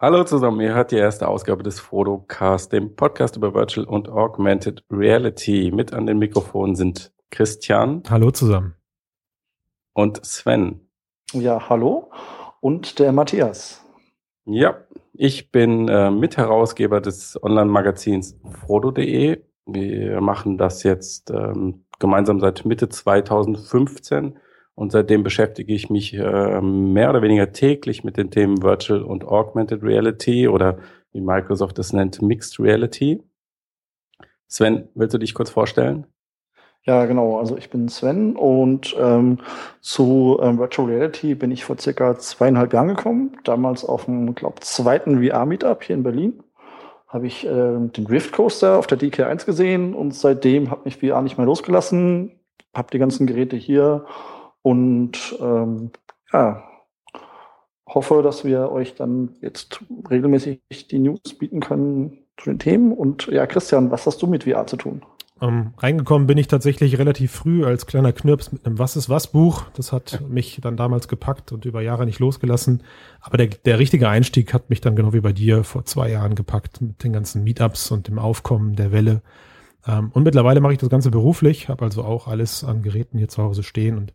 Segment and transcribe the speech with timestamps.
[0.00, 4.84] Hallo zusammen, ihr hört die erste Ausgabe des Frodocast, dem Podcast über Virtual und Augmented
[4.92, 5.72] Reality.
[5.74, 8.04] Mit an den Mikrofonen sind Christian.
[8.08, 8.76] Hallo zusammen.
[9.94, 10.88] Und Sven.
[11.32, 12.12] Ja, hallo.
[12.60, 13.84] Und der Matthias.
[14.44, 14.76] Ja,
[15.14, 19.42] ich bin äh, Mitherausgeber des Online-Magazins frodo.de.
[19.66, 24.38] Wir machen das jetzt ähm, gemeinsam seit Mitte 2015
[24.78, 29.24] und seitdem beschäftige ich mich äh, mehr oder weniger täglich mit den Themen Virtual und
[29.24, 30.78] Augmented Reality oder
[31.10, 33.20] wie Microsoft es nennt, Mixed Reality.
[34.46, 36.06] Sven, willst du dich kurz vorstellen?
[36.84, 37.40] Ja, genau.
[37.40, 39.38] Also ich bin Sven und ähm,
[39.80, 43.36] zu ähm, Virtual Reality bin ich vor circa zweieinhalb Jahren gekommen.
[43.42, 46.40] Damals auf dem, glaube zweiten VR-Meetup hier in Berlin
[47.08, 51.20] habe ich äh, den Rift Coaster auf der DK1 gesehen und seitdem hat mich VR
[51.22, 52.38] nicht mehr losgelassen.
[52.76, 54.04] Habe die ganzen Geräte hier
[54.68, 55.90] und ähm,
[56.30, 56.62] ja,
[57.88, 60.60] hoffe, dass wir euch dann jetzt regelmäßig
[60.90, 62.92] die News bieten können zu den Themen.
[62.92, 65.00] Und ja, Christian, was hast du mit VR zu tun?
[65.40, 69.28] Ähm, reingekommen bin ich tatsächlich relativ früh als kleiner Knirps mit einem Was ist was
[69.28, 69.64] Buch.
[69.74, 72.82] Das hat mich dann damals gepackt und über Jahre nicht losgelassen.
[73.22, 76.34] Aber der, der richtige Einstieg hat mich dann genau wie bei dir vor zwei Jahren
[76.34, 79.22] gepackt mit den ganzen Meetups und dem Aufkommen der Welle.
[79.86, 83.28] Ähm, und mittlerweile mache ich das Ganze beruflich, habe also auch alles an Geräten hier
[83.28, 84.12] zu Hause stehen und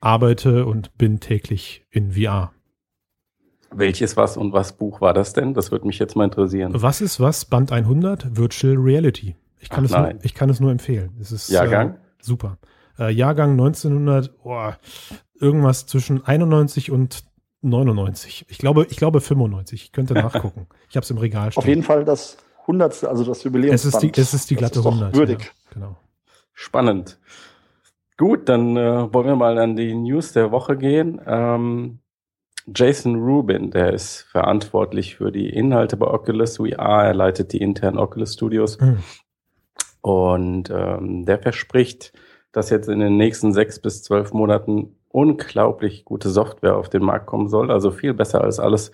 [0.00, 2.52] arbeite und bin täglich in VR.
[3.70, 5.54] Welches Was und Was Buch war das denn?
[5.54, 6.72] Das würde mich jetzt mal interessieren.
[6.74, 7.44] Was ist was?
[7.44, 9.36] Band 100 Virtual Reality.
[9.60, 11.16] Ich kann, Ach, es, nur, ich kann es nur empfehlen.
[11.20, 11.94] Es ist Jahrgang?
[11.94, 12.58] Äh, super.
[12.98, 14.70] Äh, Jahrgang 1900, oh,
[15.38, 17.24] irgendwas zwischen 91 und
[17.62, 18.46] 99.
[18.48, 19.84] Ich glaube, ich glaube 95.
[19.84, 20.66] Ich könnte nachgucken.
[20.88, 21.60] ich habe es im Regal stehen.
[21.60, 23.04] Auf jeden Fall das 100.
[23.04, 23.74] also das Jubiläum.
[23.74, 25.14] Es ist die, es ist die glatte 100.
[25.14, 25.40] Würdig.
[25.40, 25.96] Ja, genau.
[26.54, 27.18] Spannend.
[28.18, 31.20] Gut, dann äh, wollen wir mal an die News der Woche gehen.
[31.24, 32.00] Ähm,
[32.74, 37.04] Jason Rubin, der ist verantwortlich für die Inhalte bei Oculus VR.
[37.04, 38.78] Er leitet die internen Oculus Studios.
[38.80, 38.98] Mhm.
[40.00, 42.12] Und ähm, der verspricht,
[42.50, 47.26] dass jetzt in den nächsten sechs bis zwölf Monaten unglaublich gute Software auf den Markt
[47.26, 47.70] kommen soll.
[47.70, 48.90] Also viel besser als alles,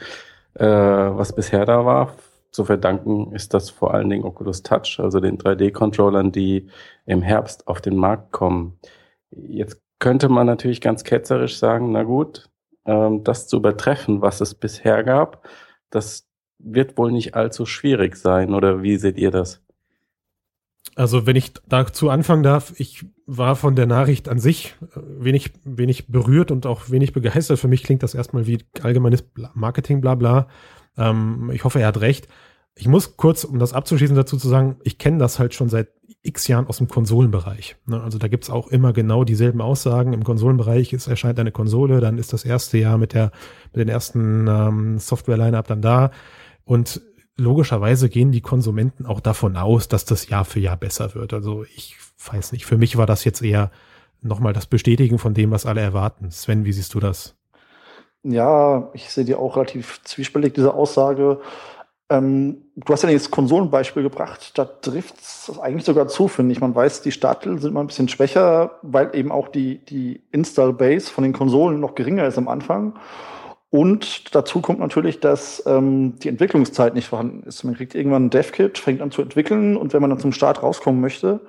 [0.54, 2.14] äh, was bisher da war.
[2.50, 6.68] Zu verdanken ist das vor allen Dingen Oculus Touch, also den 3D-Controllern, die
[7.06, 8.78] im Herbst auf den Markt kommen.
[9.36, 12.50] Jetzt könnte man natürlich ganz ketzerisch sagen, na gut,
[12.86, 15.48] ähm, das zu übertreffen, was es bisher gab,
[15.90, 16.26] das
[16.58, 19.62] wird wohl nicht allzu schwierig sein, oder wie seht ihr das?
[20.96, 25.52] Also wenn ich dazu anfangen darf, ich war von der Nachricht an sich äh, wenig,
[25.64, 27.58] wenig berührt und auch wenig begeistert.
[27.58, 29.24] Für mich klingt das erstmal wie allgemeines
[29.54, 30.48] Marketing, bla bla.
[30.96, 32.28] Ähm, ich hoffe, er hat recht.
[32.76, 35.88] Ich muss kurz, um das abzuschließen, dazu zu sagen, ich kenne das halt schon seit
[36.22, 37.76] x Jahren aus dem Konsolenbereich.
[37.86, 38.02] Ne?
[38.02, 40.12] Also da gibt's auch immer genau dieselben Aussagen.
[40.12, 43.30] Im Konsolenbereich ist, erscheint eine Konsole, dann ist das erste Jahr mit der
[43.72, 46.10] mit den ersten ähm, Software-Line-Up dann da.
[46.64, 47.00] Und
[47.36, 51.32] logischerweise gehen die Konsumenten auch davon aus, dass das Jahr für Jahr besser wird.
[51.32, 51.96] Also ich
[52.26, 53.70] weiß nicht, für mich war das jetzt eher
[54.20, 56.30] nochmal das Bestätigen von dem, was alle erwarten.
[56.30, 57.36] Sven, wie siehst du das?
[58.22, 61.40] Ja, ich sehe dir auch relativ zwiespältig diese Aussage.
[62.10, 66.60] Ähm, du hast ja das Konsolenbeispiel gebracht, da trifft es eigentlich sogar zu, finde ich.
[66.60, 71.10] Man weiß, die Starttitel sind mal ein bisschen schwächer, weil eben auch die, die Install-Base
[71.10, 72.98] von den Konsolen noch geringer ist am Anfang.
[73.70, 77.64] Und dazu kommt natürlich, dass ähm, die Entwicklungszeit nicht vorhanden ist.
[77.64, 80.62] Man kriegt irgendwann ein Dev-Kit, fängt an zu entwickeln und wenn man dann zum Start
[80.62, 81.40] rauskommen möchte,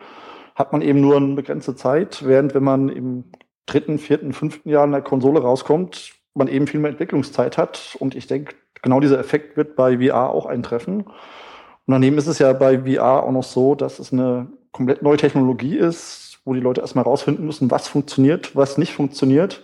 [0.55, 3.25] hat man eben nur eine begrenzte Zeit, während wenn man im
[3.65, 7.95] dritten, vierten, fünften Jahr in der Konsole rauskommt, man eben viel mehr Entwicklungszeit hat.
[7.99, 8.55] Und ich denke,
[8.85, 11.01] genau dieser Effekt wird bei VR auch eintreffen.
[11.01, 15.17] Und daneben ist es ja bei VR auch noch so, dass es eine komplett neue
[15.17, 19.63] Technologie ist, wo die Leute erstmal rausfinden müssen, was funktioniert, was nicht funktioniert.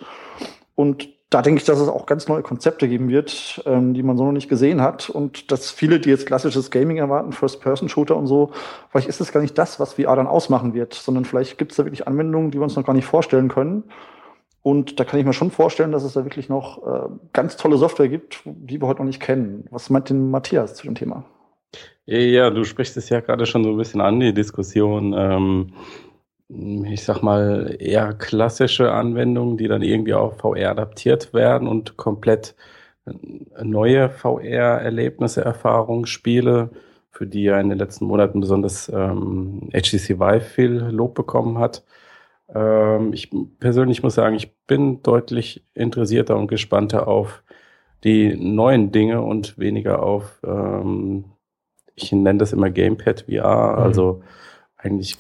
[0.74, 4.18] Und da denke ich, dass es auch ganz neue Konzepte geben wird, ähm, die man
[4.18, 5.12] so noch nicht gesehen hat.
[5.12, 8.52] Und dass viele, die jetzt klassisches Gaming erwarten, First-Person-Shooter und so,
[8.90, 11.78] vielleicht ist es gar nicht das, was VR dann ausmachen wird, sondern vielleicht gibt es
[11.78, 13.84] da wirklich Anwendungen, die wir uns noch gar nicht vorstellen können.
[14.64, 17.78] Und da kann ich mir schon vorstellen, dass es da wirklich noch äh, ganz tolle
[17.78, 19.66] Software gibt, die wir heute noch nicht kennen.
[19.72, 21.26] Was meint denn Matthias zu dem Thema?
[22.06, 25.14] Ja, du sprichst es ja gerade schon so ein bisschen an, die Diskussion.
[25.18, 25.74] Ähm,
[26.92, 32.56] ich sag mal, eher klassische Anwendungen, die dann irgendwie auf VR adaptiert werden und komplett
[33.64, 36.70] neue VR-Erlebnisse, Erfahrungen, Spiele,
[37.10, 41.84] für die ja in den letzten Monaten besonders ähm, HTC Vive viel Lob bekommen hat.
[42.54, 47.44] Ähm, ich persönlich muss sagen, ich bin deutlich interessierter und gespannter auf
[48.04, 51.26] die neuen Dinge und weniger auf, ähm,
[51.96, 53.84] ich nenne das immer Gamepad VR, mhm.
[53.84, 54.24] also
[54.78, 55.18] eigentlich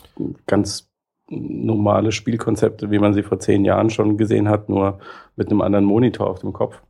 [0.47, 0.89] ganz
[1.29, 4.99] normale Spielkonzepte, wie man sie vor zehn Jahren schon gesehen hat, nur
[5.35, 6.81] mit einem anderen Monitor auf dem Kopf.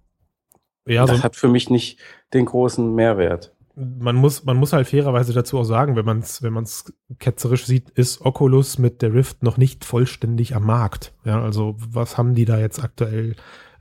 [0.87, 1.99] ja, das so hat für mich nicht
[2.33, 3.53] den großen Mehrwert.
[3.75, 7.65] Man muss, man muss halt fairerweise dazu auch sagen, wenn man es wenn man's ketzerisch
[7.65, 11.13] sieht, ist Oculus mit der Rift noch nicht vollständig am Markt.
[11.23, 13.35] Ja, also was haben die da jetzt aktuell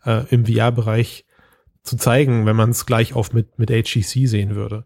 [0.05, 1.27] äh, im VR-Bereich
[1.83, 4.85] zu zeigen, wenn man es gleich auf mit, mit HGC sehen würde?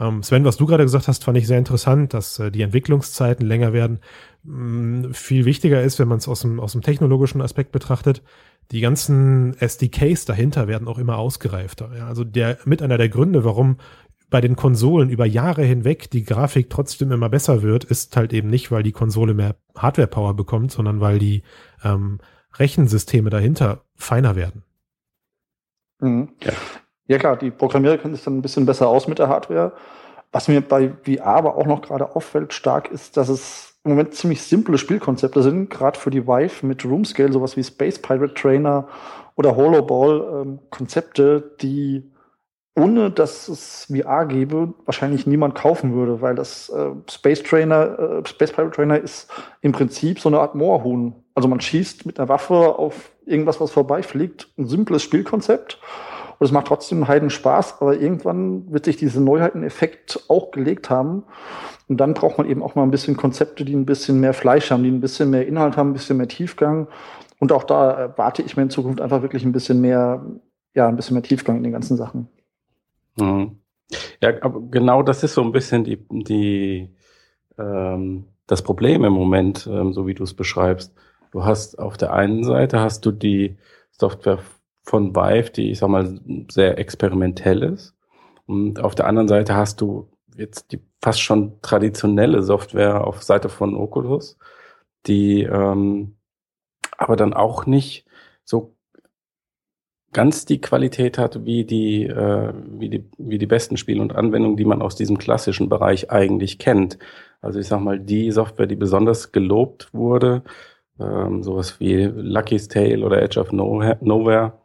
[0.00, 3.46] Ähm, Sven, was du gerade gesagt hast, fand ich sehr interessant, dass äh, die Entwicklungszeiten
[3.46, 4.00] länger werden.
[4.42, 8.22] Mh, mm, viel wichtiger ist, wenn man es aus dem, aus dem technologischen Aspekt betrachtet,
[8.70, 11.90] die ganzen SDKs dahinter werden auch immer ausgereifter.
[11.96, 13.76] Ja, also der mit einer der Gründe, warum
[14.34, 18.50] bei den Konsolen über Jahre hinweg die Grafik trotzdem immer besser wird, ist halt eben
[18.50, 21.44] nicht, weil die Konsole mehr Hardware-Power bekommt, sondern weil die
[21.84, 22.18] ähm,
[22.54, 24.64] Rechensysteme dahinter feiner werden.
[26.00, 26.30] Mhm.
[26.42, 26.52] Ja.
[27.06, 29.72] ja klar, die Programmierer kennen sich dann ein bisschen besser aus mit der Hardware.
[30.32, 34.14] Was mir bei VR aber auch noch gerade auffällt stark ist, dass es im Moment
[34.14, 38.88] ziemlich simple Spielkonzepte sind, gerade für die Vive mit Roomscale, sowas wie Space Pirate Trainer
[39.36, 42.10] oder Holoball, ähm, Konzepte, die
[42.76, 48.26] ohne dass es VR gäbe, wahrscheinlich niemand kaufen würde, weil das äh, Space Trainer, äh,
[48.28, 49.30] Space Pirate Trainer ist
[49.60, 51.14] im Prinzip so eine Art Moorhuhn.
[51.34, 54.48] Also man schießt mit einer Waffe auf irgendwas, was vorbeifliegt.
[54.58, 55.78] Ein simples Spielkonzept.
[56.38, 60.90] Und es macht trotzdem einen Heiden Spaß, aber irgendwann wird sich dieser Neuheiteneffekt auch gelegt
[60.90, 61.22] haben.
[61.88, 64.70] Und dann braucht man eben auch mal ein bisschen Konzepte, die ein bisschen mehr Fleisch
[64.72, 66.88] haben, die ein bisschen mehr Inhalt haben, ein bisschen mehr Tiefgang.
[67.38, 70.24] Und auch da erwarte ich mir in Zukunft einfach wirklich ein bisschen mehr,
[70.74, 72.28] ja, ein bisschen mehr Tiefgang in den ganzen Sachen.
[73.16, 73.60] Mhm.
[74.20, 76.94] Ja, aber genau das ist so ein bisschen die, die,
[77.58, 80.94] ähm, das Problem im Moment, ähm, so wie du es beschreibst.
[81.32, 83.56] Du hast auf der einen Seite hast du die
[83.90, 84.40] Software
[84.84, 86.20] von Vive, die ich sag mal
[86.50, 87.94] sehr experimentell ist.
[88.46, 93.48] Und auf der anderen Seite hast du jetzt die fast schon traditionelle Software auf Seite
[93.48, 94.38] von Oculus,
[95.06, 96.16] die ähm,
[96.96, 98.06] aber dann auch nicht
[98.44, 98.73] so
[100.14, 104.56] ganz die Qualität hat wie die, äh, wie die, wie die besten Spiele und Anwendungen,
[104.56, 106.98] die man aus diesem klassischen Bereich eigentlich kennt.
[107.42, 110.42] Also ich sag mal, die Software, die besonders gelobt wurde,
[110.98, 114.58] ähm, sowas wie Lucky's Tale oder Edge of Nowhere,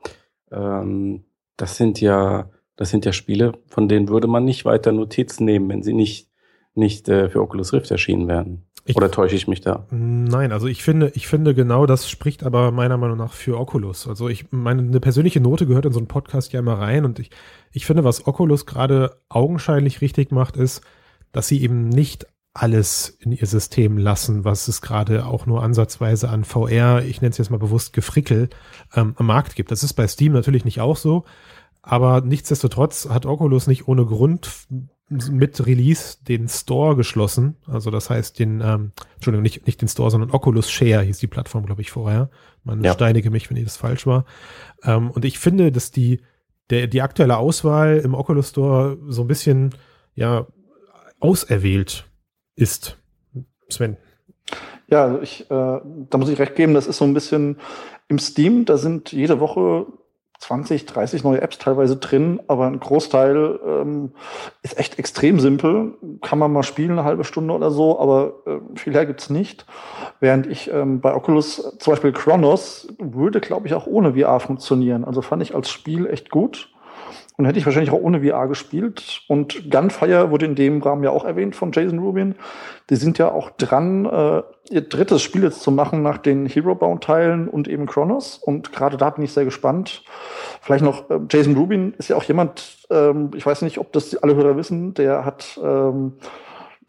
[0.52, 1.26] ähm,
[1.58, 5.68] das sind ja, das sind ja Spiele, von denen würde man nicht weiter Notiz nehmen,
[5.70, 6.30] wenn sie nicht,
[6.76, 8.69] nicht äh, für Oculus Rift erschienen werden.
[8.90, 9.86] Ich, Oder täusche ich mich da?
[9.92, 14.08] Nein, also ich finde, ich finde genau das spricht aber meiner Meinung nach für Oculus.
[14.08, 17.20] Also ich meine, eine persönliche Note gehört in so einen Podcast ja immer rein und
[17.20, 17.30] ich,
[17.72, 20.82] ich finde, was Oculus gerade augenscheinlich richtig macht, ist,
[21.32, 22.26] dass sie eben nicht
[22.56, 27.30] alles in ihr System lassen, was es gerade auch nur ansatzweise an VR, ich nenne
[27.30, 28.50] es jetzt mal bewusst Gefrickel,
[28.96, 29.70] ähm, am Markt gibt.
[29.70, 31.26] Das ist bei Steam natürlich nicht auch so,
[31.84, 34.50] aber nichtsdestotrotz hat Oculus nicht ohne Grund
[35.10, 37.58] mit Release den Store geschlossen.
[37.66, 41.28] Also das heißt den, ähm, Entschuldigung, nicht, nicht den Store, sondern Oculus Share hieß die
[41.28, 42.30] Plattform, glaube ich, vorher.
[42.64, 42.94] Man ja.
[42.94, 44.26] steinige mich, wenn ich das falsch war.
[44.84, 46.22] Ähm, und ich finde, dass die,
[46.70, 49.74] der, die aktuelle Auswahl im Oculus Store so ein bisschen,
[50.14, 50.46] ja,
[51.20, 52.06] auserwählt
[52.56, 52.98] ist.
[53.70, 53.98] Sven.
[54.88, 55.80] Ja, also ich, äh,
[56.10, 57.58] da muss ich recht geben, das ist so ein bisschen
[58.08, 59.86] im Steam, da sind jede Woche
[60.40, 64.12] 20, 30 neue Apps teilweise drin, aber ein Großteil ähm,
[64.62, 65.96] ist echt extrem simpel.
[66.22, 69.66] Kann man mal spielen, eine halbe Stunde oder so, aber äh, viel her gibt's nicht.
[70.22, 75.04] Während ich ähm, bei Oculus zum Beispiel Chronos würde, glaube ich, auch ohne VR funktionieren.
[75.04, 76.70] Also fand ich als Spiel echt gut.
[77.40, 79.22] Und hätte ich wahrscheinlich auch ohne VR gespielt.
[79.30, 82.36] Und Gunfire wurde in dem Rahmen ja auch erwähnt von Jason Rubin.
[82.90, 87.48] Die sind ja auch dran, äh, ihr drittes Spiel jetzt zu machen nach den Hero-Bound-Teilen
[87.48, 88.38] und eben Chronos.
[88.38, 90.04] Und gerade da bin ich sehr gespannt.
[90.60, 94.18] Vielleicht noch, äh, Jason Rubin ist ja auch jemand, ähm, ich weiß nicht, ob das
[94.18, 96.16] alle Hörer wissen, der hat ähm,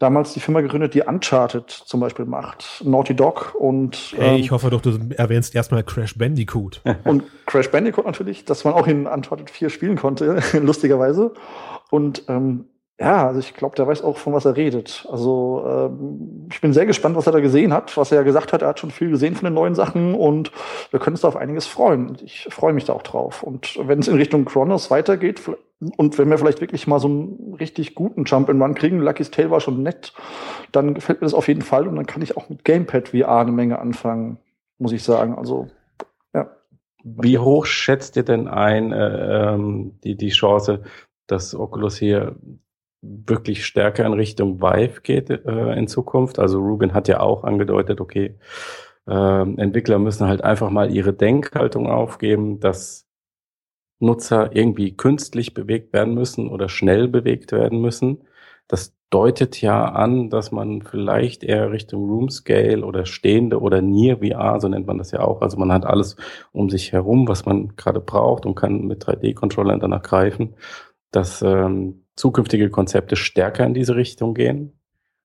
[0.01, 4.13] damals die Firma gegründet, die Uncharted zum Beispiel macht, Naughty Dog und.
[4.17, 6.81] Ähm, hey, ich hoffe doch, du erwähnst erstmal Crash Bandicoot.
[7.03, 11.33] und Crash Bandicoot natürlich, dass man auch in Uncharted 4 spielen konnte, lustigerweise.
[11.89, 12.65] Und ähm,
[12.99, 15.07] ja, also ich glaube, der weiß auch, von was er redet.
[15.11, 18.53] Also ähm, ich bin sehr gespannt, was er da gesehen hat, was er ja gesagt
[18.53, 18.61] hat.
[18.61, 20.51] Er hat schon viel gesehen von den neuen Sachen und
[20.91, 22.17] wir können uns da auf einiges freuen.
[22.23, 23.41] Ich freue mich da auch drauf.
[23.41, 25.39] Und wenn es in Richtung Chronos weitergeht
[25.97, 29.31] und wenn wir vielleicht wirklich mal so einen richtig guten Jump in Run kriegen, Lucky's
[29.31, 30.13] Tale war schon nett,
[30.71, 33.39] dann gefällt mir das auf jeden Fall und dann kann ich auch mit Gamepad VR
[33.39, 34.37] eine Menge anfangen,
[34.77, 35.35] muss ich sagen.
[35.35, 35.69] Also
[36.33, 36.51] ja.
[37.03, 40.83] Wie hoch schätzt ihr denn ein äh, ähm, die, die Chance,
[41.25, 42.35] dass Oculus hier
[43.01, 46.37] wirklich stärker in Richtung Vive geht äh, in Zukunft.
[46.37, 48.35] Also Ruben hat ja auch angedeutet, okay,
[49.07, 53.07] äh, Entwickler müssen halt einfach mal ihre Denkhaltung aufgeben, dass
[54.01, 58.23] Nutzer irgendwie künstlich bewegt werden müssen oder schnell bewegt werden müssen.
[58.67, 64.17] Das deutet ja an, dass man vielleicht eher Richtung Room Scale oder stehende oder Near
[64.19, 65.41] VR, so nennt man das ja auch.
[65.41, 66.15] Also man hat alles
[66.53, 70.55] um sich herum, was man gerade braucht und kann mit 3D-Controllern danach greifen,
[71.11, 74.79] dass ähm, zukünftige Konzepte stärker in diese Richtung gehen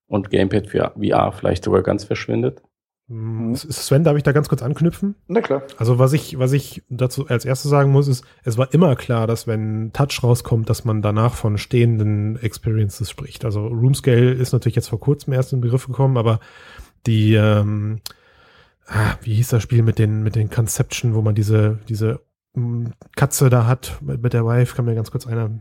[0.07, 2.61] und Gamepad für VR vielleicht sogar ganz verschwindet.
[3.09, 3.55] Mhm.
[3.55, 5.15] Sven, darf ich da ganz kurz anknüpfen?
[5.27, 5.63] Na klar.
[5.77, 9.27] Also was ich, was ich dazu als erstes sagen muss, ist, es war immer klar,
[9.27, 13.45] dass wenn Touch rauskommt, dass man danach von stehenden Experiences spricht.
[13.45, 16.41] Also Roomscale ist natürlich jetzt vor kurzem erst in Begriff gekommen, aber
[17.05, 18.01] die, ähm,
[18.87, 22.19] ah, wie hieß das Spiel mit den, mit den Conception, wo man diese, diese
[22.55, 25.51] mm, Katze da hat mit, mit der Wife, kann mir ganz kurz einer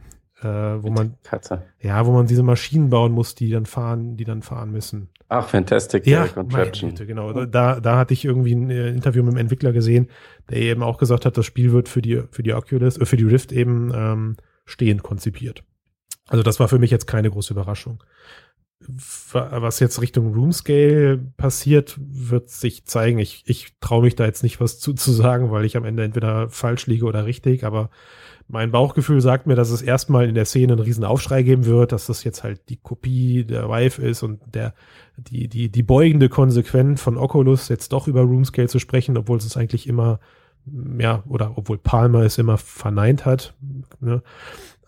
[0.43, 1.63] äh, wo man Katze.
[1.81, 5.09] ja, wo man diese Maschinen bauen muss, die dann fahren, die dann fahren müssen.
[5.29, 6.91] Ach, Fantastic ja, Contraption.
[6.91, 7.47] Güte, genau.
[7.47, 10.09] Da, da hatte ich irgendwie ein äh, Interview mit dem Entwickler gesehen,
[10.51, 13.17] der eben auch gesagt hat, das Spiel wird für die für die Oculus, äh, für
[13.17, 15.65] die Rift eben ähm, stehend konzipiert.
[16.29, 18.03] Also das war für mich jetzt keine große Überraschung.
[19.33, 23.19] Was jetzt Richtung Roomscale passiert, wird sich zeigen.
[23.19, 26.05] Ich, ich traue mich da jetzt nicht was zu, zu sagen, weil ich am Ende
[26.05, 27.91] entweder falsch liege oder richtig, aber
[28.49, 31.93] mein Bauchgefühl sagt mir, dass es erstmal in der Szene einen riesen Aufschrei geben wird,
[31.93, 34.75] dass das jetzt halt die Kopie der Vive ist und der,
[35.17, 39.57] die, die, die beugende Konsequenz von Oculus jetzt doch über Roomscale zu sprechen, obwohl es
[39.57, 40.21] eigentlich immer,
[40.99, 43.55] ja, oder obwohl Palmer es immer verneint hat,
[44.01, 44.23] ne,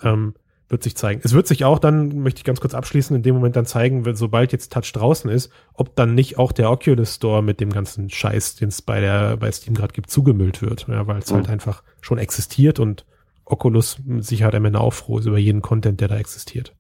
[0.03, 0.35] ähm,
[0.69, 1.23] wird sich zeigen.
[1.25, 4.05] Es wird sich auch dann, möchte ich ganz kurz abschließen, in dem Moment dann zeigen,
[4.05, 7.71] wenn, sobald jetzt Touch draußen ist, ob dann nicht auch der Oculus Store mit dem
[7.71, 11.31] ganzen Scheiß, den es bei der, bei Steam gerade gibt, zugemüllt wird, ja, weil es
[11.31, 11.37] mhm.
[11.37, 13.07] halt einfach schon existiert und
[13.51, 16.75] Oculus Sicherheit am Ende auch froh ist über jeden Content, der da existiert.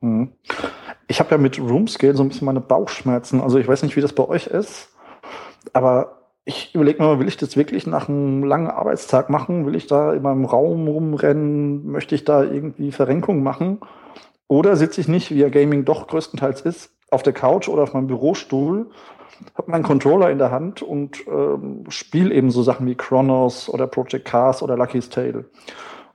[0.00, 0.32] Mhm.
[1.06, 3.40] Ich habe ja mit Roomscale so ein bisschen meine Bauchschmerzen.
[3.40, 4.90] Also ich weiß nicht, wie das bei euch ist,
[5.72, 9.64] aber ich überlege mir mal, will ich das wirklich nach einem langen Arbeitstag machen?
[9.66, 11.86] Will ich da in meinem Raum rumrennen?
[11.86, 13.80] Möchte ich da irgendwie Verrenkung machen?
[14.46, 17.94] Oder sitze ich nicht, wie ja Gaming doch größtenteils ist, auf der Couch oder auf
[17.94, 18.90] meinem Bürostuhl
[19.54, 23.86] habe meinen Controller in der Hand und ähm, spiele eben so Sachen wie Chronos oder
[23.86, 25.44] Project Cars oder Lucky's Tale.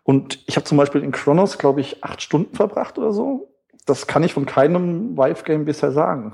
[0.03, 3.50] Und ich habe zum Beispiel in Chronos, glaube ich, acht Stunden verbracht oder so.
[3.86, 6.33] Das kann ich von keinem Vive-Game bisher sagen.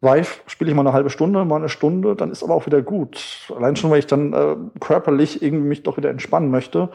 [0.00, 2.82] Vive spiele ich mal eine halbe Stunde, mal eine Stunde, dann ist aber auch wieder
[2.82, 3.48] gut.
[3.54, 6.88] Allein schon, weil ich dann äh, körperlich irgendwie mich doch wieder entspannen möchte.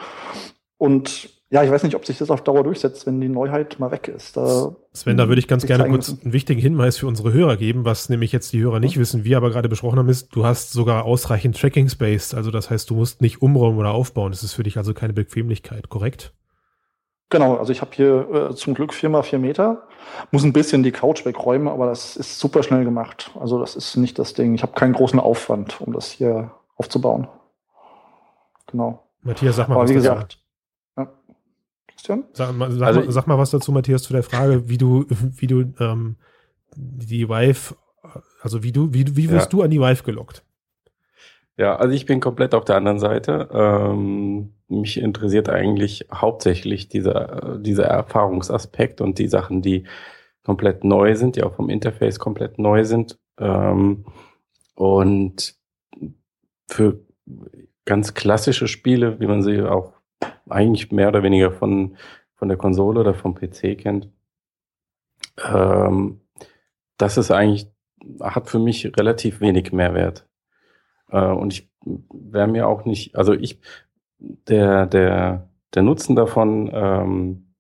[0.78, 3.90] Und ja, ich weiß nicht, ob sich das auf Dauer durchsetzt, wenn die Neuheit mal
[3.90, 4.36] weg ist.
[4.36, 7.86] Da Sven, da würde ich ganz gerne kurz einen wichtigen Hinweis für unsere Hörer geben,
[7.86, 10.74] was nämlich jetzt die Hörer nicht wissen, wir aber gerade besprochen haben, ist, du hast
[10.74, 12.34] sogar ausreichend Tracking Space.
[12.34, 14.32] Also das heißt, du musst nicht umräumen oder aufbauen.
[14.32, 16.34] Das ist für dich also keine Bequemlichkeit, korrekt?
[17.30, 19.88] Genau, also ich habe hier äh, zum Glück vier mal vier Meter,
[20.32, 23.32] muss ein bisschen die Couch wegräumen, aber das ist super schnell gemacht.
[23.40, 24.54] Also das ist nicht das Ding.
[24.54, 27.28] Ich habe keinen großen Aufwand, um das hier aufzubauen.
[28.68, 29.04] Genau.
[29.22, 30.40] Matthias, sag mal, aber was wie gesagt,
[31.98, 32.26] Christian?
[32.34, 35.48] Sag, sag, also, mal, sag mal was dazu, Matthias, zu der Frage, wie du, wie
[35.48, 36.16] du ähm,
[36.76, 37.76] die Vive,
[38.42, 39.58] also wie du, wie, wie wirst ja.
[39.58, 40.44] du an die Vive gelockt?
[41.58, 43.50] Ja, also ich bin komplett auf der anderen Seite.
[43.52, 49.86] Ähm, mich interessiert eigentlich hauptsächlich dieser, dieser Erfahrungsaspekt und die Sachen, die
[50.44, 53.18] komplett neu sind, die auch vom Interface komplett neu sind.
[53.40, 54.06] Ähm,
[54.76, 55.56] und
[56.68, 57.00] für
[57.86, 59.94] ganz klassische Spiele, wie man sie auch
[60.50, 61.98] eigentlich mehr oder weniger von,
[62.36, 64.10] von der Konsole oder vom PC kennt.
[65.44, 66.22] Ähm,
[66.98, 67.72] das ist eigentlich,
[68.22, 70.28] hat für mich relativ wenig Mehrwert.
[71.10, 73.60] Äh, und ich wäre mir auch nicht, also ich,
[74.20, 77.54] der, der, der Nutzen davon ähm,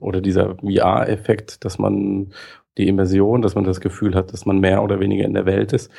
[0.00, 2.32] oder dieser VR-Effekt, dass man
[2.78, 5.72] die Immersion, dass man das Gefühl hat, dass man mehr oder weniger in der Welt
[5.72, 5.90] ist,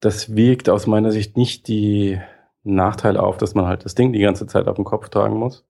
[0.00, 2.20] das wirkt aus meiner Sicht nicht die,
[2.64, 5.64] Nachteil auf, dass man halt das Ding die ganze Zeit auf dem Kopf tragen muss,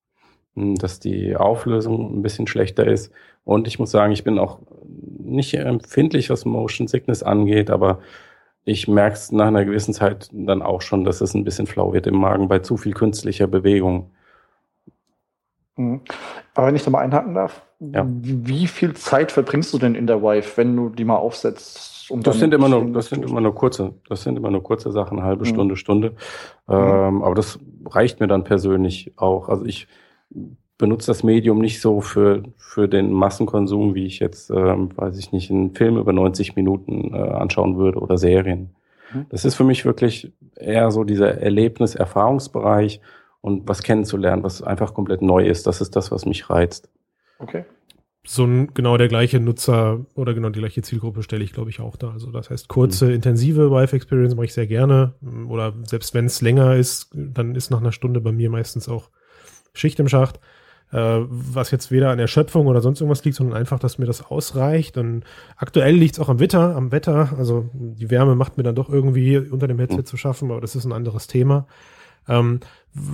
[0.54, 3.12] hm, dass die Auflösung ein bisschen schlechter ist.
[3.44, 4.60] Und ich muss sagen, ich bin auch
[5.18, 7.98] nicht empfindlich, was Motion Sickness angeht, aber
[8.64, 11.92] ich merke es nach einer gewissen Zeit dann auch schon, dass es ein bisschen flau
[11.92, 14.10] wird im Magen bei zu viel künstlicher Bewegung.
[15.76, 16.00] Mhm.
[16.54, 18.06] Aber wenn ich da mal einhaken darf, ja.
[18.06, 21.93] wie viel Zeit verbringst du denn in der Wife, wenn du die mal aufsetzt?
[22.10, 24.92] Um das sind immer nur, das sind immer nur kurze, das sind immer nur kurze
[24.92, 25.48] Sachen, halbe mhm.
[25.48, 26.10] Stunde, Stunde.
[26.66, 26.74] Mhm.
[26.74, 29.48] Ähm, aber das reicht mir dann persönlich auch.
[29.48, 29.86] Also ich
[30.78, 35.32] benutze das Medium nicht so für, für den Massenkonsum, wie ich jetzt, ähm, weiß ich
[35.32, 38.74] nicht, einen Film über 90 Minuten äh, anschauen würde oder Serien.
[39.12, 39.26] Mhm.
[39.28, 43.00] Das ist für mich wirklich eher so dieser Erlebnis-Erfahrungsbereich
[43.40, 45.66] und was kennenzulernen, was einfach komplett neu ist.
[45.66, 46.88] Das ist das, was mich reizt.
[47.38, 47.64] Okay
[48.26, 51.80] so ein, genau der gleiche Nutzer oder genau die gleiche Zielgruppe stelle ich, glaube ich,
[51.80, 52.10] auch da.
[52.10, 53.14] Also das heißt, kurze, mhm.
[53.14, 55.12] intensive Vive Experience mache ich sehr gerne.
[55.48, 59.10] Oder selbst wenn es länger ist, dann ist nach einer Stunde bei mir meistens auch
[59.74, 60.40] Schicht im Schacht.
[60.92, 64.24] äh, was jetzt weder an Erschöpfung oder sonst irgendwas liegt, sondern einfach, dass mir das
[64.24, 64.96] ausreicht.
[64.96, 65.24] Und
[65.56, 67.34] aktuell liegt es auch am Wetter, am Wetter.
[67.36, 70.76] Also die Wärme macht mir dann doch irgendwie unter dem Headset zu schaffen, aber das
[70.76, 71.66] ist ein anderes Thema.
[72.28, 72.60] Ähm,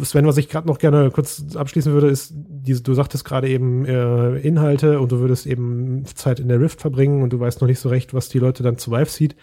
[0.02, 3.86] Sven, was ich gerade noch gerne kurz abschließen würde, ist, diese, du sagtest gerade eben
[3.86, 7.68] äh, Inhalte und du würdest eben Zeit in der Rift verbringen und du weißt noch
[7.68, 9.36] nicht so recht, was die Leute dann zu Vive sieht.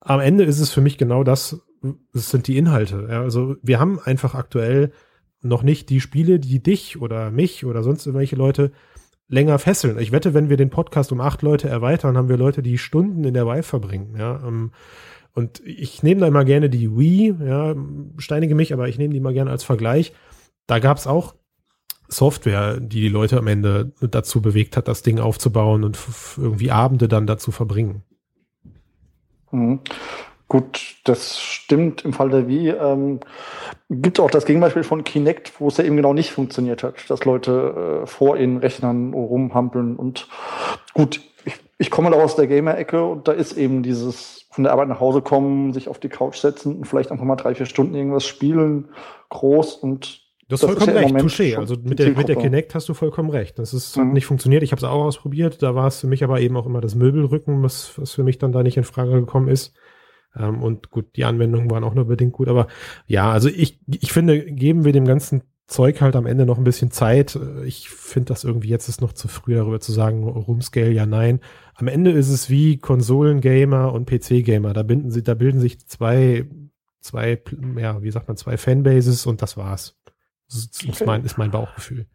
[0.00, 1.60] Am Ende ist es für mich genau das,
[2.14, 3.08] es sind die Inhalte.
[3.10, 4.92] Ja, also wir haben einfach aktuell
[5.42, 8.72] noch nicht die Spiele, die dich oder mich oder sonst irgendwelche Leute
[9.28, 9.98] länger fesseln.
[9.98, 13.24] Ich wette, wenn wir den Podcast um acht Leute erweitern, haben wir Leute, die Stunden
[13.24, 14.16] in der Vive verbringen.
[14.18, 14.72] Ja, ähm,
[15.34, 17.74] und ich nehme da immer gerne die Wii, ja,
[18.18, 20.12] steinige mich, aber ich nehme die mal gerne als Vergleich.
[20.66, 21.34] Da gab es auch
[22.08, 25.98] Software, die die Leute am Ende dazu bewegt hat, das Ding aufzubauen und
[26.36, 28.02] irgendwie Abende dann dazu verbringen.
[29.52, 29.80] Mhm.
[30.48, 32.70] Gut, das stimmt im Fall der Wii.
[32.70, 33.20] Ähm,
[33.88, 37.24] gibt auch das Gegenbeispiel von Kinect, wo es ja eben genau nicht funktioniert hat, dass
[37.24, 39.94] Leute äh, vor ihren Rechnern rumhampeln.
[39.94, 40.26] Und
[40.92, 44.72] gut, ich, ich komme da aus der Gamer-Ecke und da ist eben dieses von der
[44.72, 47.66] Arbeit nach Hause kommen, sich auf die Couch setzen und vielleicht einfach mal drei, vier
[47.66, 48.88] Stunden irgendwas spielen,
[49.28, 51.56] groß und Du hast vollkommen recht, Touché.
[51.56, 53.56] Also mit der, mit der Kinect hast du vollkommen recht.
[53.60, 54.00] Das ist, mhm.
[54.00, 54.64] hat nicht funktioniert.
[54.64, 55.62] Ich habe es auch ausprobiert.
[55.62, 58.38] Da war es für mich aber eben auch immer das Möbelrücken, was, was für mich
[58.38, 59.76] dann da nicht in Frage gekommen ist.
[60.36, 62.48] Ähm, und gut, die Anwendungen waren auch nur bedingt gut.
[62.48, 62.66] Aber
[63.06, 66.64] ja, also ich, ich finde, geben wir dem ganzen Zeug halt am Ende noch ein
[66.64, 67.38] bisschen Zeit.
[67.64, 71.38] Ich finde das irgendwie jetzt ist noch zu früh darüber zu sagen, Rumscale, ja, nein.
[71.76, 74.72] Am Ende ist es wie Konsolengamer und PC-Gamer.
[74.72, 76.44] Da binden sie, da bilden sich zwei,
[77.00, 77.40] zwei,
[77.78, 79.96] ja, wie sagt man, zwei Fanbases und das war's.
[80.48, 81.04] Das ist, okay.
[81.06, 82.06] mein, ist mein Bauchgefühl.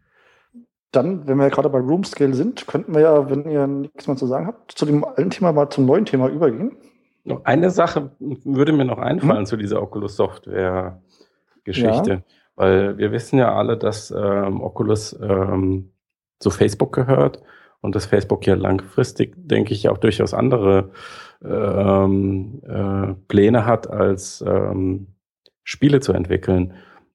[0.92, 4.26] Dann, wenn wir gerade bei Roomscale sind, könnten wir ja, wenn ihr nichts mehr zu
[4.26, 6.76] sagen habt, zu dem alten Thema mal zum neuen Thema übergehen.
[7.24, 9.46] Noch eine Sache würde mir noch einfallen hm.
[9.46, 11.00] zu dieser Oculus Software
[11.64, 12.22] Geschichte, ja.
[12.56, 15.92] Weil wir wissen ja alle, dass ähm, Oculus ähm,
[16.40, 17.42] zu Facebook gehört
[17.80, 20.90] und dass Facebook ja langfristig, denke ich, auch durchaus andere
[21.44, 25.14] ähm, äh, Pläne hat, als ähm,
[25.62, 26.74] Spiele zu entwickeln.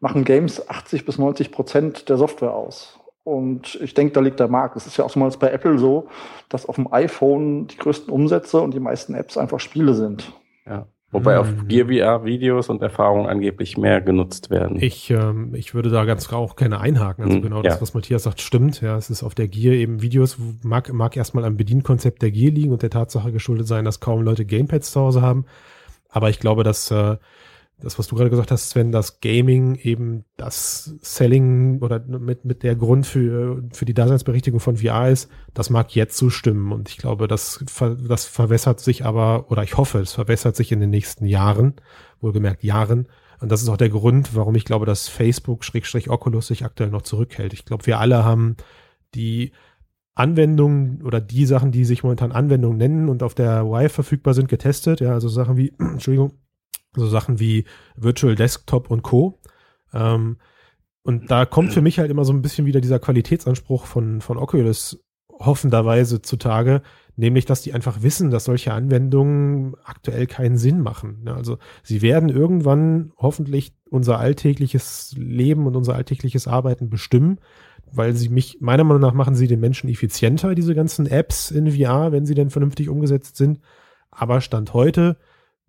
[0.00, 2.98] machen Games 80 bis 90 Prozent der Software aus.
[3.24, 4.76] Und ich denke, da liegt der Markt.
[4.76, 6.08] Es ist ja auch mal bei Apple so,
[6.48, 10.32] dass auf dem iPhone die größten Umsätze und die meisten Apps einfach Spiele sind.
[10.66, 10.86] Ja.
[11.12, 11.68] Wobei auf mhm.
[11.68, 14.78] Gear VR Videos und Erfahrungen angeblich mehr genutzt werden.
[14.80, 17.24] Ich, ähm, ich würde da ganz auch gerne einhaken.
[17.24, 17.80] Also mhm, genau das, ja.
[17.82, 18.80] was Matthias sagt, stimmt.
[18.80, 22.50] Ja, es ist auf der Gear eben Videos, mag, mag erstmal am Bedienkonzept der Gear
[22.50, 25.44] liegen und der Tatsache geschuldet sein, dass kaum Leute Gamepads zu Hause haben.
[26.08, 27.16] Aber ich glaube, dass äh,
[27.82, 32.62] das, was du gerade gesagt hast, Sven, dass Gaming eben das Selling oder mit, mit
[32.62, 36.72] der Grund für, für die Daseinsberechtigung von VR ist, das mag jetzt so stimmen.
[36.72, 37.64] Und ich glaube, das,
[38.08, 41.74] das verwässert sich aber, oder ich hoffe, es verwässert sich in den nächsten Jahren,
[42.20, 43.08] wohlgemerkt Jahren.
[43.40, 46.90] Und das ist auch der Grund, warum ich glaube, dass Facebook, Schrägstrich Oculus sich aktuell
[46.90, 47.52] noch zurückhält.
[47.52, 48.56] Ich glaube, wir alle haben
[49.16, 49.50] die
[50.14, 54.48] Anwendungen oder die Sachen, die sich momentan Anwendungen nennen und auf der Vive verfügbar sind,
[54.48, 55.00] getestet.
[55.00, 56.34] Ja, also Sachen wie, Entschuldigung,
[56.94, 57.64] so Sachen wie
[57.96, 59.40] Virtual Desktop und Co.
[59.92, 60.38] Ähm,
[61.02, 64.38] und da kommt für mich halt immer so ein bisschen wieder dieser Qualitätsanspruch von, von
[64.38, 65.00] Oculus
[65.40, 66.82] hoffenderweise zutage,
[67.16, 71.28] nämlich, dass die einfach wissen, dass solche Anwendungen aktuell keinen Sinn machen.
[71.28, 77.38] Also sie werden irgendwann hoffentlich unser alltägliches Leben und unser alltägliches Arbeiten bestimmen,
[77.90, 81.72] weil sie mich, meiner Meinung nach, machen sie den Menschen effizienter, diese ganzen Apps in
[81.72, 83.60] VR, wenn sie denn vernünftig umgesetzt sind.
[84.10, 85.16] Aber Stand heute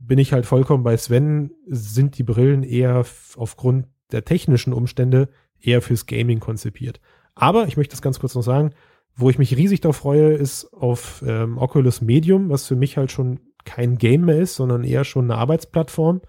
[0.06, 5.82] bin ich halt vollkommen bei Sven, sind die Brillen eher aufgrund der technischen Umstände eher
[5.82, 7.00] fürs Gaming konzipiert.
[7.36, 8.72] Aber ich möchte das ganz kurz noch sagen,
[9.16, 13.12] wo ich mich riesig darauf freue, ist auf ähm, Oculus Medium, was für mich halt
[13.12, 16.22] schon kein Game mehr ist, sondern eher schon eine Arbeitsplattform.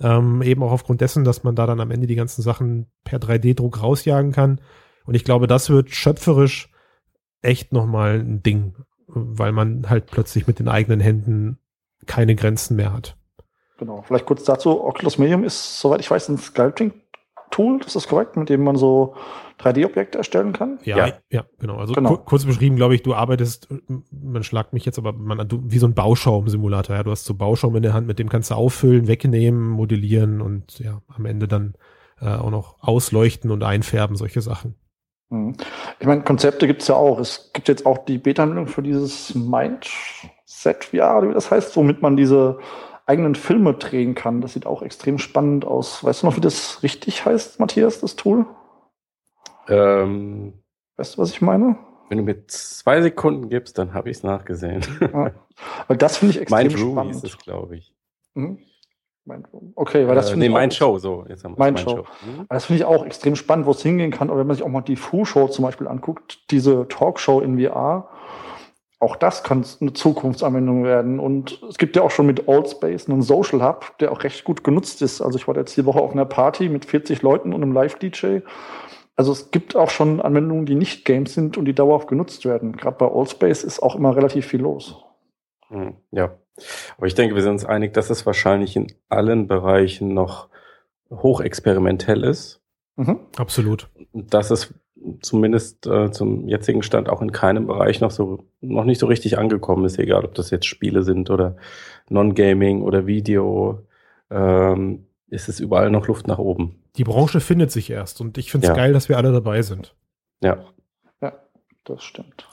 [0.00, 3.18] Ähm, eben auch aufgrund dessen, dass man da dann am Ende die ganzen Sachen per
[3.18, 4.60] 3D-Druck rausjagen kann.
[5.04, 6.70] Und ich glaube, das wird schöpferisch
[7.42, 8.74] echt nochmal ein Ding,
[9.06, 11.58] weil man halt plötzlich mit den eigenen Händen
[12.08, 13.16] keine Grenzen mehr hat.
[13.78, 14.84] Genau, vielleicht kurz dazu.
[14.84, 16.92] Oculus Medium ist, soweit ich weiß, ein Sculpting
[17.50, 19.14] Tool, ist das korrekt, mit dem man so
[19.60, 20.78] 3D-Objekte erstellen kann?
[20.84, 21.76] Ja, ja, ja genau.
[21.76, 22.16] Also genau.
[22.16, 23.68] kurz beschrieben, glaube ich, du arbeitest,
[24.10, 26.96] man schlagt mich jetzt, aber man, du, wie so ein Bauschaum-Simulator.
[26.96, 30.40] Ja, du hast so Bauschaum in der Hand, mit dem kannst du auffüllen, wegnehmen, modellieren
[30.40, 31.74] und ja, am Ende dann
[32.20, 34.74] äh, auch noch ausleuchten und einfärben, solche Sachen.
[35.30, 35.56] Mhm.
[36.00, 37.18] Ich meine, Konzepte gibt es ja auch.
[37.18, 42.16] Es gibt jetzt auch die Beta-Anwendung für dieses Mindset VR, wie das heißt, womit man
[42.16, 42.58] diese
[43.06, 44.40] eigenen Filme drehen kann.
[44.40, 46.04] Das sieht auch extrem spannend aus.
[46.04, 48.46] Weißt du noch, wie das richtig heißt, Matthias, das Tool?
[49.68, 50.54] Ähm,
[50.96, 51.76] weißt du, was ich meine?
[52.08, 54.82] Wenn du mir zwei Sekunden gibst, dann habe ich es nachgesehen.
[55.00, 55.32] Ja.
[55.88, 57.14] Weil das finde ich extrem Mind spannend.
[57.16, 57.94] ist es, glaube ich.
[58.34, 58.58] Mhm.
[59.74, 60.52] Okay, weil das äh, finde nee, ich.
[60.52, 61.26] mein Show, so.
[61.28, 61.90] Jetzt haben mein Show.
[61.90, 62.04] Show.
[62.24, 62.46] Mhm.
[62.48, 64.30] Das finde ich auch extrem spannend, wo es hingehen kann.
[64.30, 68.08] Aber wenn man sich auch mal die Fu-Show zum Beispiel anguckt, diese Talkshow in VR,
[69.00, 71.20] auch das kann eine Zukunftsanwendung werden.
[71.20, 74.64] Und es gibt ja auch schon mit Allspace einen Social Hub, der auch recht gut
[74.64, 75.20] genutzt ist.
[75.20, 78.40] Also ich war jetzt die Woche auf einer Party mit 40 Leuten und einem Live-DJ.
[79.14, 82.76] Also es gibt auch schon Anwendungen, die nicht Games sind und die dauerhaft genutzt werden.
[82.76, 84.96] Gerade bei Allspace ist auch immer relativ viel los.
[85.68, 86.36] Hm, ja,
[86.96, 90.48] aber ich denke, wir sind uns einig, dass es wahrscheinlich in allen Bereichen noch
[91.10, 92.60] hochexperimentell ist.
[92.96, 93.20] Mhm.
[93.36, 93.88] Absolut.
[94.12, 94.74] Dass es
[95.20, 99.38] zumindest äh, zum jetzigen Stand auch in keinem Bereich noch so noch nicht so richtig
[99.38, 101.56] angekommen ist, egal ob das jetzt Spiele sind oder
[102.08, 103.86] Non-Gaming oder Video,
[104.30, 106.82] ähm, ist es überall noch Luft nach oben.
[106.96, 108.76] Die Branche findet sich erst und ich finde es ja.
[108.76, 109.94] geil, dass wir alle dabei sind.
[110.42, 110.64] Ja.
[111.20, 111.32] Ja,
[111.84, 112.48] das stimmt.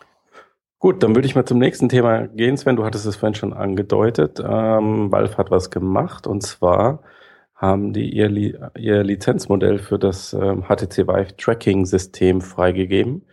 [0.79, 2.57] Gut, dann würde ich mal zum nächsten Thema gehen.
[2.57, 4.39] Sven, du hattest es vorhin schon angedeutet.
[4.39, 7.01] Ähm, Valve hat was gemacht und zwar
[7.55, 13.23] haben die ihr, Li ihr Lizenzmodell für das ähm, HTC Vive Tracking System freigegeben.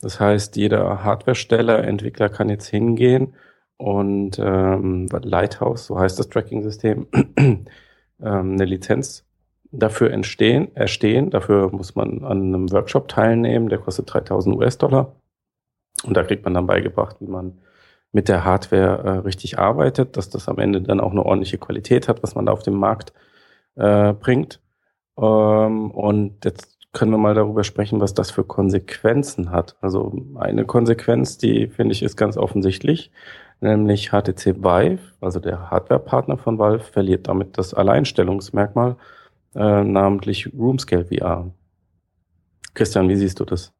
[0.00, 3.34] Das heißt, jeder Hardwaresteller, Entwickler kann jetzt hingehen
[3.76, 7.06] und ähm, Lighthouse, so heißt das Tracking-System,
[7.36, 7.66] ähm,
[8.20, 9.24] eine Lizenz
[9.72, 11.30] dafür entstehen, erstehen.
[11.30, 15.16] Dafür muss man an einem Workshop teilnehmen, der kostet 3000 US-Dollar.
[16.04, 17.58] Und da kriegt man dann beigebracht, wie man
[18.12, 22.08] mit der Hardware äh, richtig arbeitet, dass das am Ende dann auch eine ordentliche Qualität
[22.08, 23.33] hat, was man da auf dem Markt äh,
[23.74, 24.60] bringt.
[25.18, 29.76] Ähm, und jetzt können wir mal darüber sprechen, was das für Konsequenzen hat.
[29.80, 33.10] Also eine Konsequenz, die finde ich ist ganz offensichtlich,
[33.60, 38.96] nämlich HTC Vive, also der Hardwarepartner von Valve, verliert damit das Alleinstellungsmerkmal,
[39.54, 41.50] äh, namentlich Roomscale VR.
[42.74, 43.72] Christian, wie siehst du das?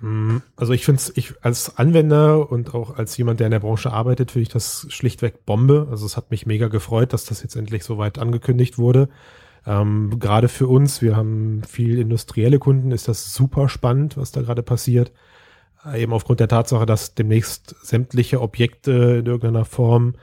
[0.00, 0.42] Mhm.
[0.56, 3.92] Also ich finde es, ich als Anwender und auch als jemand, der in der Branche
[3.92, 5.88] arbeitet, finde ich das schlichtweg Bombe.
[5.90, 9.08] Also es hat mich mega gefreut, dass das jetzt endlich so weit angekündigt wurde.
[9.66, 14.42] Ähm, gerade für uns, wir haben viel industrielle Kunden, ist das super spannend, was da
[14.42, 15.12] gerade passiert.
[15.84, 20.14] Äh, eben aufgrund der Tatsache, dass demnächst sämtliche Objekte in irgendeiner Form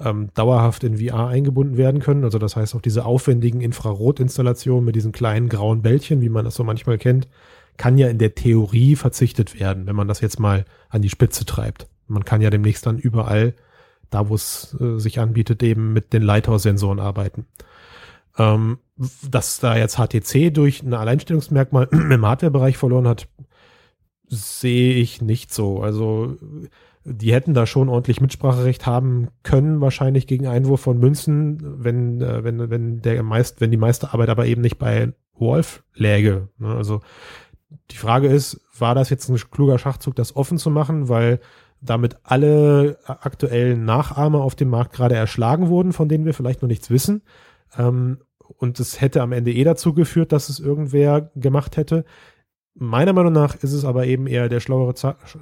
[0.00, 2.24] ähm, dauerhaft in VR eingebunden werden können.
[2.24, 6.54] Also das heißt auch diese aufwendigen Infrarotinstallationen mit diesen kleinen grauen Bällchen, wie man das
[6.54, 7.28] so manchmal kennt,
[7.76, 11.44] kann ja in der Theorie verzichtet werden, wenn man das jetzt mal an die Spitze
[11.44, 11.86] treibt.
[12.08, 13.54] Man kann ja demnächst dann überall,
[14.10, 17.46] da wo es äh, sich anbietet, eben mit den Lighthouse-Sensoren arbeiten.
[18.38, 18.78] Ähm,
[19.28, 23.28] dass da jetzt HTC durch ein Alleinstellungsmerkmal im Hardware-Bereich verloren hat,
[24.28, 25.82] sehe ich nicht so.
[25.82, 26.36] Also
[27.04, 32.44] die hätten da schon ordentlich Mitspracherecht haben können, wahrscheinlich gegen Einwurf von Münzen, wenn, äh,
[32.44, 36.48] wenn, wenn der meist, wenn die meiste Arbeit aber eben nicht bei Wolf läge.
[36.58, 36.74] Ne?
[36.74, 37.00] Also
[37.90, 41.40] die Frage ist, war das jetzt ein kluger Schachzug, das offen zu machen, weil
[41.80, 46.68] damit alle aktuellen Nachahmer auf dem Markt gerade erschlagen wurden, von denen wir vielleicht noch
[46.68, 47.22] nichts wissen.
[47.76, 48.18] Ähm,
[48.56, 52.04] und es hätte am Ende eh dazu geführt, dass es irgendwer gemacht hätte.
[52.74, 54.94] Meiner Meinung nach ist es aber eben eher der schlauere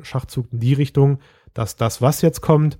[0.03, 1.19] Schachzug in die Richtung,
[1.55, 2.79] dass das, was jetzt kommt,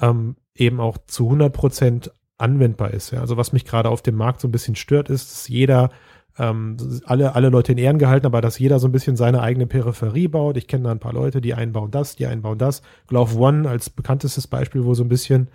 [0.00, 3.10] ähm, eben auch zu 100 Prozent anwendbar ist.
[3.10, 3.20] Ja.
[3.20, 5.90] Also was mich gerade auf dem Markt so ein bisschen stört, ist, dass jeder
[6.38, 9.66] ähm, alle, alle Leute in Ehren gehalten, aber dass jeder so ein bisschen seine eigene
[9.66, 10.56] Peripherie baut.
[10.56, 12.82] Ich kenne da ein paar Leute, die einbauen das, die einbauen das.
[13.08, 15.48] Glove One als bekanntestes Beispiel, wo so ein bisschen,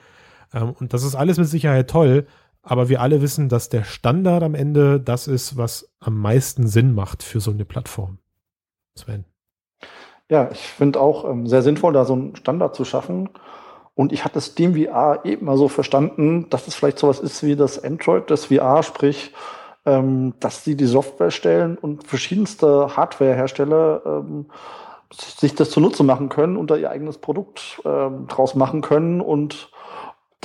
[0.54, 2.28] ähm, und das ist alles mit Sicherheit toll,
[2.65, 6.95] aber wir alle wissen, dass der Standard am Ende das ist, was am meisten Sinn
[6.95, 8.17] macht für so eine Plattform.
[8.95, 9.25] Sven.
[10.30, 13.30] Ja, ich finde auch ähm, sehr sinnvoll, da so einen Standard zu schaffen.
[13.93, 17.56] Und ich hatte Steam VR eben mal so verstanden, dass es vielleicht sowas ist wie
[17.56, 19.32] das Android des VR, sprich,
[19.86, 24.47] ähm, dass sie die Software stellen und verschiedenste Hardwarehersteller ähm,
[25.13, 29.69] sich das zunutze machen können und da ihr eigenes Produkt ähm, draus machen können und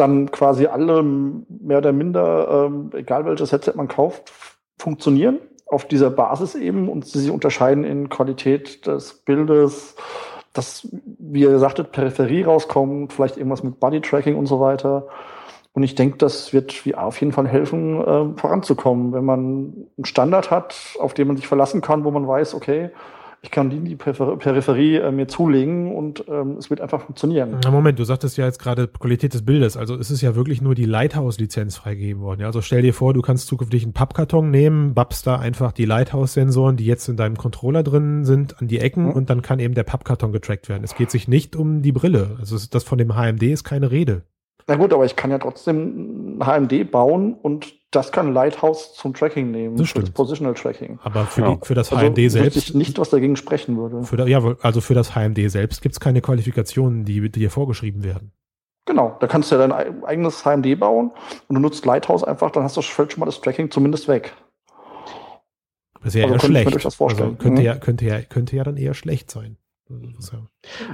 [0.00, 4.32] dann quasi alle mehr oder minder, ähm, egal welches Headset man kauft,
[4.78, 9.94] funktionieren auf dieser Basis eben und sie sich unterscheiden in Qualität des Bildes,
[10.52, 15.06] dass, wie ihr sagtet, Peripherie rauskommt, vielleicht irgendwas mit Body Tracking und so weiter.
[15.72, 19.38] Und ich denke, das wird VR auf jeden Fall helfen, äh, voranzukommen, wenn man
[19.96, 22.90] einen Standard hat, auf den man sich verlassen kann, wo man weiß, okay,
[23.42, 27.57] ich kann die in die Peripherie äh, mir zulegen und ähm, es wird einfach funktionieren.
[27.64, 29.79] Na Moment, du sagtest ja jetzt gerade Qualität des Bildes.
[29.79, 32.42] Also es ist ja wirklich nur die Lighthouse-Lizenz freigegeben worden.
[32.42, 32.48] Ja?
[32.48, 36.76] Also stell dir vor, du kannst zukünftig einen Pappkarton nehmen, babst da einfach die Lighthouse-Sensoren,
[36.76, 39.12] die jetzt in deinem Controller drin sind, an die Ecken mhm.
[39.12, 40.85] und dann kann eben der Pappkarton getrackt werden.
[40.85, 42.37] Es geht sich nicht um die Brille.
[42.38, 44.22] Also das von dem HMD ist keine Rede.
[44.66, 49.14] Na gut, aber ich kann ja trotzdem ein HMD bauen und das kann Lighthouse zum
[49.14, 50.07] Tracking nehmen, das stimmt.
[50.07, 50.98] für das Positional Tracking.
[51.03, 51.55] Aber für, ja.
[51.55, 52.57] die, für das HMD also, selbst.
[52.57, 54.05] ich nicht, was dagegen sprechen würde.
[54.05, 57.50] Für da, ja, also für das HMD selbst gibt es keine Qualifikationen, die, die dir
[57.50, 58.33] vorgeschrieben werden.
[58.87, 61.11] Genau, da kannst du ja dein eigenes HMD bauen
[61.48, 64.33] und du nutzt Lighthouse einfach, dann hast du schon mal das Tracking zumindest weg.
[66.03, 66.76] Das ist ja also eher schlecht.
[66.76, 67.31] Ich das vorstellen.
[67.31, 67.66] Also könnte, mhm.
[67.66, 69.59] ja, könnte, ja, könnte ja dann eher schlecht sein.
[69.88, 69.96] Ja.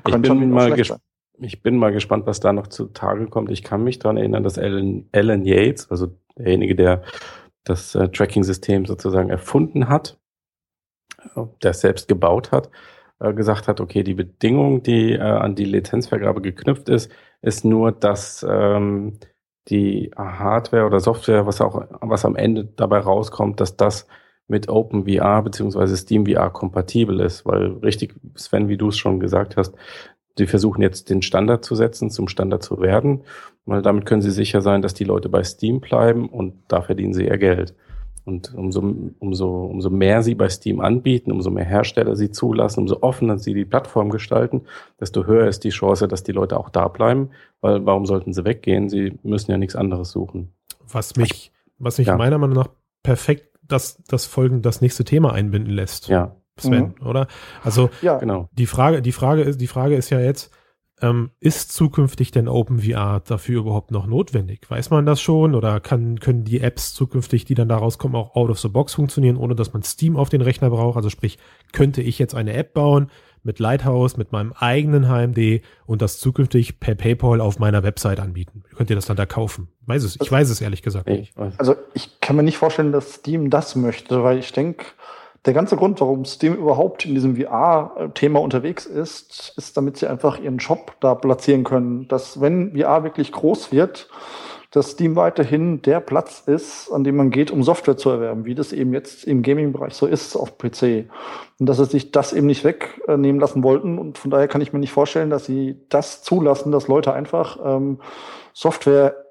[0.07, 1.03] Ich bin mal gespannt
[1.39, 3.51] ich bin mal gespannt, was da noch zutage kommt.
[3.51, 7.03] Ich kann mich daran erinnern, dass Alan, Alan Yates, also derjenige, der
[7.65, 10.19] das äh, Tracking-System sozusagen erfunden hat,
[11.35, 12.71] äh, der es selbst gebaut hat,
[13.21, 17.11] äh, gesagt hat, okay, die Bedingung, die äh, an die Lizenzvergabe geknüpft ist,
[17.43, 19.19] ist nur, dass ähm,
[19.69, 24.07] die Hardware oder Software, was auch, was am Ende dabei rauskommt, dass das
[24.49, 29.75] mit OpenVR beziehungsweise SteamVR kompatibel ist, weil richtig, Sven, wie du es schon gesagt hast,
[30.39, 33.23] Sie versuchen jetzt den Standard zu setzen, zum Standard zu werden,
[33.65, 37.15] weil damit können sie sicher sein, dass die Leute bei Steam bleiben und da verdienen
[37.15, 37.75] sie ihr Geld.
[38.25, 38.81] Und umso,
[39.21, 43.55] umso, umso mehr sie bei Steam anbieten, umso mehr Hersteller sie zulassen, umso offener sie
[43.55, 44.63] die Plattform gestalten,
[45.01, 48.45] desto höher ist die Chance, dass die Leute auch da bleiben, weil warum sollten sie
[48.45, 48.89] weggehen?
[48.89, 50.53] Sie müssen ja nichts anderes suchen.
[50.89, 52.17] Was mich, was mich ja.
[52.17, 52.69] meiner Meinung nach
[53.05, 56.09] perfekt das, das Folgen, das nächste Thema einbinden lässt.
[56.09, 56.35] Ja.
[56.59, 57.07] Sven, mhm.
[57.07, 57.27] oder?
[57.63, 58.49] Also ja, genau.
[58.53, 60.51] die Frage, die Frage ist, die Frage ist ja jetzt,
[61.03, 64.63] ähm, ist zukünftig denn OpenVR dafür überhaupt noch notwendig?
[64.71, 68.35] Weiß man das schon oder kann, können die Apps zukünftig, die dann daraus kommen, auch
[68.35, 70.97] out of the box funktionieren, ohne dass man Steam auf den Rechner braucht?
[70.97, 71.39] Also sprich,
[71.73, 73.11] könnte ich jetzt eine App bauen
[73.43, 78.65] mit Lighthouse, mit meinem eigenen HMD und das zukünftig per PayPal auf meiner Website anbieten?
[78.75, 79.69] Könnt ihr das dann da kaufen?
[79.85, 81.37] Weiß es, ich weiß es ehrlich gesagt nicht.
[81.59, 84.87] Also ich kann mir nicht vorstellen, dass Steam das möchte, weil ich denke,
[85.47, 90.41] der ganze Grund, warum Steam überhaupt in diesem VR-Thema unterwegs ist, ist, damit sie einfach
[90.41, 92.09] ihren Shop da platzieren können.
[92.09, 94.09] Dass, wenn VR wirklich groß wird,
[94.73, 98.55] dass Steam weiterhin der Platz ist, an dem man geht, um Software zu erwerben, wie
[98.55, 101.09] das eben jetzt im Gaming-Bereich so ist auf PC.
[101.59, 103.99] Und dass sie sich das eben nicht wegnehmen lassen wollten.
[103.99, 107.59] Und von daher kann ich mir nicht vorstellen, dass sie das zulassen, dass Leute einfach
[107.65, 108.01] ähm,
[108.53, 109.26] Software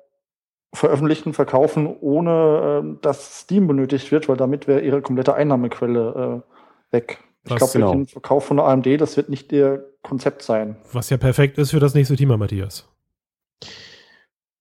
[0.75, 6.43] veröffentlichen, verkaufen, ohne äh, dass Steam benötigt wird, weil damit wäre ihre komplette Einnahmequelle
[6.91, 7.19] äh, weg.
[7.47, 7.91] Ich glaube, genau.
[7.91, 10.77] den Verkauf von der AMD, das wird nicht ihr Konzept sein.
[10.93, 12.89] Was ja perfekt ist für das nächste Thema, Matthias.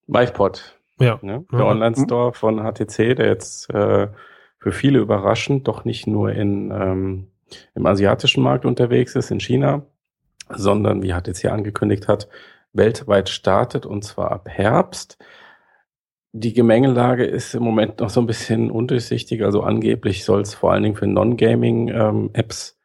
[0.07, 0.79] Vivepod.
[1.01, 1.19] Ja.
[1.23, 1.45] Ne?
[1.51, 1.67] Der mhm.
[1.67, 4.09] Online-Store von HTC, der jetzt äh,
[4.59, 7.29] für viele überraschend doch nicht nur in, ähm,
[7.75, 9.83] im asiatischen Markt unterwegs ist, in China,
[10.51, 12.29] sondern, wie HTC angekündigt hat,
[12.73, 15.19] weltweit startet und zwar ab Herbst
[16.37, 19.45] die Gemengelage ist im Moment noch so ein bisschen undurchsichtig.
[19.45, 22.77] Also angeblich soll es vor allen Dingen für Non-Gaming-Apps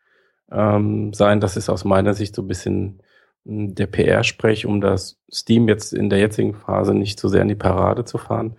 [0.52, 1.40] ähm, sein.
[1.40, 3.02] Das ist aus meiner Sicht so ein bisschen
[3.46, 7.48] hm, der PR-Sprech, um das Steam jetzt in der jetzigen Phase nicht so sehr in
[7.48, 8.56] die Parade zu fahren.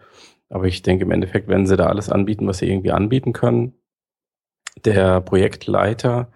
[0.49, 3.75] Aber ich denke im Endeffekt, wenn sie da alles anbieten, was sie irgendwie anbieten können.
[4.85, 6.33] Der Projektleiter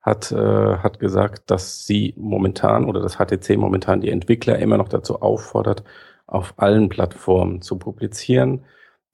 [0.00, 4.88] hat, äh, hat gesagt, dass sie momentan oder das HTC momentan die Entwickler immer noch
[4.88, 5.84] dazu auffordert,
[6.30, 8.64] auf allen Plattformen zu publizieren.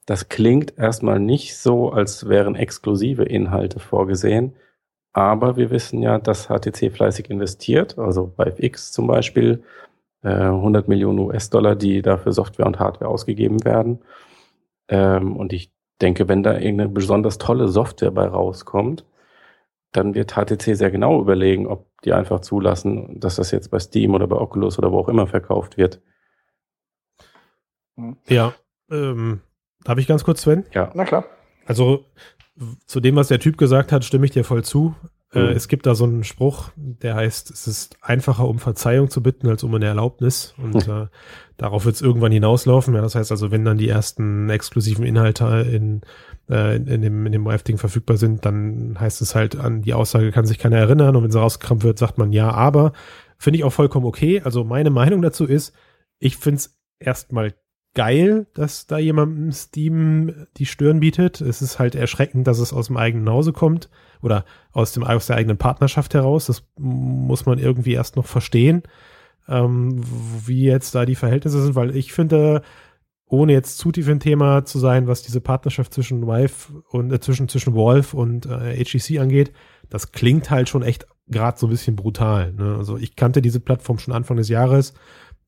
[0.05, 4.55] Das klingt erstmal nicht so, als wären exklusive Inhalte vorgesehen.
[5.13, 9.63] Aber wir wissen ja, dass HTC fleißig investiert, also bei FX zum Beispiel,
[10.23, 13.99] 100 äh, Millionen US-Dollar, die dafür Software und Hardware ausgegeben werden.
[14.89, 19.05] Ähm, und ich denke, wenn da irgendeine besonders tolle Software bei rauskommt,
[19.91, 24.13] dann wird HTC sehr genau überlegen, ob die einfach zulassen, dass das jetzt bei Steam
[24.13, 26.01] oder bei Oculus oder wo auch immer verkauft wird.
[28.27, 28.53] Ja,
[28.89, 29.41] ähm,
[29.83, 30.65] darf ich ganz kurz, Sven?
[30.73, 30.91] Ja.
[30.93, 31.25] Na klar.
[31.65, 32.05] Also
[32.85, 34.95] zu dem, was der Typ gesagt hat, stimme ich dir voll zu.
[35.33, 35.47] Äh, mhm.
[35.49, 39.21] Äh, es gibt da so einen Spruch, der heißt, es ist einfacher, um Verzeihung zu
[39.21, 40.53] bitten, als um eine Erlaubnis.
[40.57, 41.07] Und äh,
[41.57, 42.93] darauf wird es irgendwann hinauslaufen.
[42.95, 46.01] Ja, das heißt also, wenn dann die ersten exklusiven Inhalte in,
[46.49, 49.93] äh, in, in dem, in dem Live-Ding verfügbar sind, dann heißt es halt, an die
[49.93, 51.15] Aussage kann sich keiner erinnern.
[51.15, 52.93] Und wenn sie rausgekramt wird, sagt man ja, aber.
[53.39, 54.41] Finde ich auch vollkommen okay.
[54.41, 55.71] Also meine Meinung dazu ist,
[56.17, 57.53] ich finde es erstmal
[57.97, 61.41] geil, dass da jemandem Steam die Stirn bietet.
[61.41, 63.89] Es ist halt erschreckend, dass es aus dem eigenen Hause kommt
[64.21, 66.45] oder aus dem aus der eigenen Partnerschaft heraus.
[66.45, 68.83] Das muss man irgendwie erst noch verstehen,
[69.47, 69.99] ähm,
[70.45, 72.61] wie jetzt da die Verhältnisse sind, weil ich finde,
[73.25, 77.19] ohne jetzt zu tief im Thema zu sein, was diese Partnerschaft zwischen Vive und äh,
[77.19, 79.53] zwischen zwischen Wolf und äh, HTC angeht,
[79.89, 82.53] das klingt halt schon echt gerade so ein bisschen brutal.
[82.53, 82.75] Ne?
[82.77, 84.93] Also ich kannte diese Plattform schon Anfang des Jahres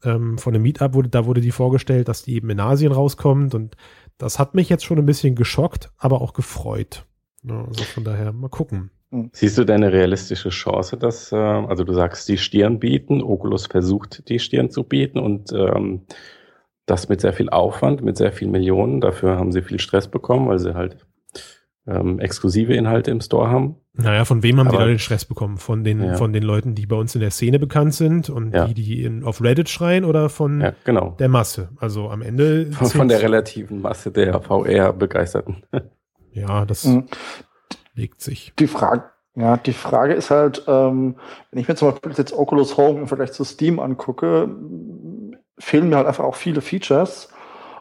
[0.04, 3.56] ähm, von einem Meetup wurde, da wurde die vorgestellt, dass die eben in Asien rauskommt
[3.56, 3.76] und
[4.18, 7.06] das hat mich jetzt schon ein bisschen geschockt, aber auch gefreut.
[7.44, 8.92] Ja, also von daher mal gucken.
[9.32, 13.66] Siehst du denn eine realistische Chance, dass, äh, also du sagst, die Stirn bieten, Oculus
[13.66, 16.06] versucht, die Stirn zu bieten und ähm,
[16.86, 19.02] das mit sehr viel Aufwand, mit sehr vielen Millionen.
[19.02, 21.08] Dafür haben sie viel Stress bekommen, weil sie halt
[21.90, 23.76] ähm, exklusive Inhalte im Store haben.
[23.94, 25.58] Naja, von wem haben Aber, die da den Stress bekommen?
[25.58, 26.14] Von den, ja.
[26.16, 28.68] von den Leuten, die bei uns in der Szene bekannt sind und ja.
[28.68, 31.16] die, die in, auf Reddit schreien oder von ja, genau.
[31.20, 31.70] der Masse?
[31.78, 32.72] Also am Ende.
[32.72, 35.64] Von, von der relativen Masse der VR-Begeisterten.
[36.32, 37.08] Ja, das mhm.
[37.96, 38.54] legt sich.
[38.60, 39.04] Die Frage,
[39.36, 41.16] ja, die Frage ist halt, ähm,
[41.50, 44.48] wenn ich mir zum Beispiel jetzt Oculus Home im Vergleich zu Steam angucke,
[45.58, 47.30] fehlen mir halt einfach auch viele Features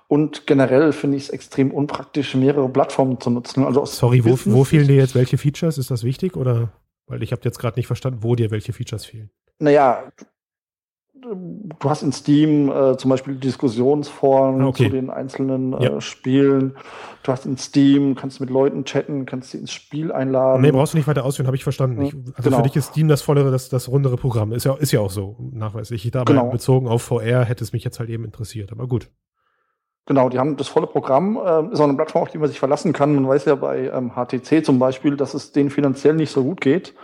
[0.08, 3.64] und generell finde ich es extrem unpraktisch, mehrere Plattformen zu nutzen.
[3.64, 5.78] Also Sorry, wo, wo fehlen dir jetzt welche Features?
[5.78, 6.72] Ist das wichtig oder?
[7.06, 9.30] Weil ich habe jetzt gerade nicht verstanden, wo dir welche Features fehlen.
[9.58, 10.10] Naja,
[11.20, 14.84] du hast in Steam äh, zum Beispiel Diskussionsforen okay.
[14.84, 16.00] zu den einzelnen äh, ja.
[16.00, 16.76] Spielen.
[17.22, 20.62] Du hast in Steam, kannst mit Leuten chatten, kannst sie ins Spiel einladen.
[20.62, 22.02] Nee, brauchst du nicht weiter ausführen, habe ich verstanden.
[22.02, 22.56] Ich, also genau.
[22.58, 24.52] für dich ist Steam das vollere, das, das rundere Programm.
[24.52, 26.08] Ist ja, ist ja auch so nachweislich.
[26.10, 26.50] Dabei genau.
[26.50, 29.10] bezogen auf VR hätte es mich jetzt halt eben interessiert, aber gut.
[30.08, 32.58] Genau, die haben das volle Programm, äh, ist auch eine Plattform, auf die man sich
[32.58, 33.14] verlassen kann.
[33.14, 36.62] Man weiß ja bei ähm, HTC zum Beispiel, dass es denen finanziell nicht so gut
[36.62, 36.94] geht.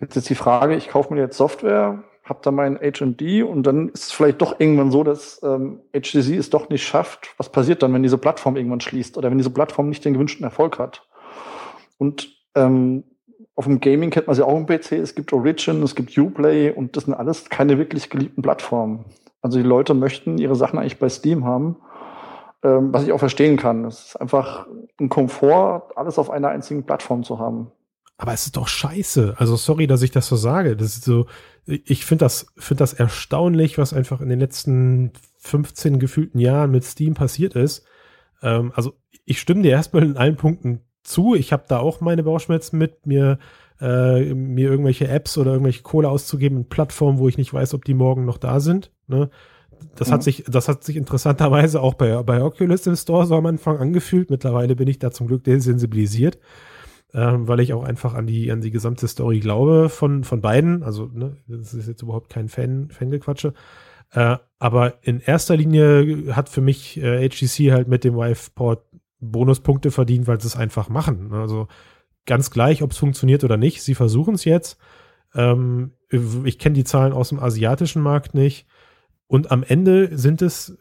[0.00, 3.88] Jetzt ist die Frage, ich kaufe mir jetzt Software, habe da mein HMD und dann
[3.90, 7.32] ist es vielleicht doch irgendwann so, dass ähm, HTC es doch nicht schafft.
[7.36, 10.42] Was passiert dann, wenn diese Plattform irgendwann schließt oder wenn diese Plattform nicht den gewünschten
[10.42, 11.06] Erfolg hat?
[11.98, 13.04] Und ähm,
[13.54, 14.90] auf dem Gaming kennt man sie auch im PC.
[14.90, 19.04] Es gibt Origin, es gibt Uplay und das sind alles keine wirklich geliebten Plattformen.
[19.40, 21.76] Also die Leute möchten ihre Sachen eigentlich bei Steam haben
[22.64, 23.84] ähm, was ich auch verstehen kann.
[23.84, 24.66] Es ist einfach
[24.98, 27.70] ein Komfort, alles auf einer einzigen Plattform zu haben.
[28.16, 29.34] Aber es ist doch scheiße.
[29.38, 30.76] Also sorry, dass ich das so sage.
[30.76, 31.26] Das ist so,
[31.66, 36.84] ich finde das, finde das erstaunlich, was einfach in den letzten 15 gefühlten Jahren mit
[36.84, 37.84] Steam passiert ist.
[38.42, 41.34] Ähm, also ich stimme dir erstmal in allen Punkten zu.
[41.34, 43.38] Ich habe da auch meine Bauchschmerzen mit, mir,
[43.80, 47.84] äh, mir irgendwelche Apps oder irgendwelche Kohle auszugeben in Plattformen, wo ich nicht weiß, ob
[47.84, 48.90] die morgen noch da sind.
[49.06, 49.28] Ne?
[49.96, 50.22] Das hat mhm.
[50.22, 54.30] sich, das hat sich interessanterweise auch bei, bei Oculus im Store so am Anfang angefühlt.
[54.30, 56.38] Mittlerweile bin ich da zum Glück desensibilisiert,
[57.12, 60.82] ähm, weil ich auch einfach an die, an die gesamte Story glaube von, von beiden.
[60.82, 63.54] Also, ne, das ist jetzt überhaupt kein Fan, Fangequatsche.
[64.10, 68.84] Äh, aber in erster Linie hat für mich äh, HTC halt mit dem Vive-Port
[69.20, 71.32] Bonuspunkte verdient, weil sie es einfach machen.
[71.32, 71.68] Also
[72.26, 73.82] ganz gleich, ob es funktioniert oder nicht.
[73.82, 74.78] Sie versuchen es jetzt.
[75.34, 75.92] Ähm,
[76.44, 78.66] ich kenne die Zahlen aus dem asiatischen Markt nicht.
[79.26, 80.78] Und am Ende sind es,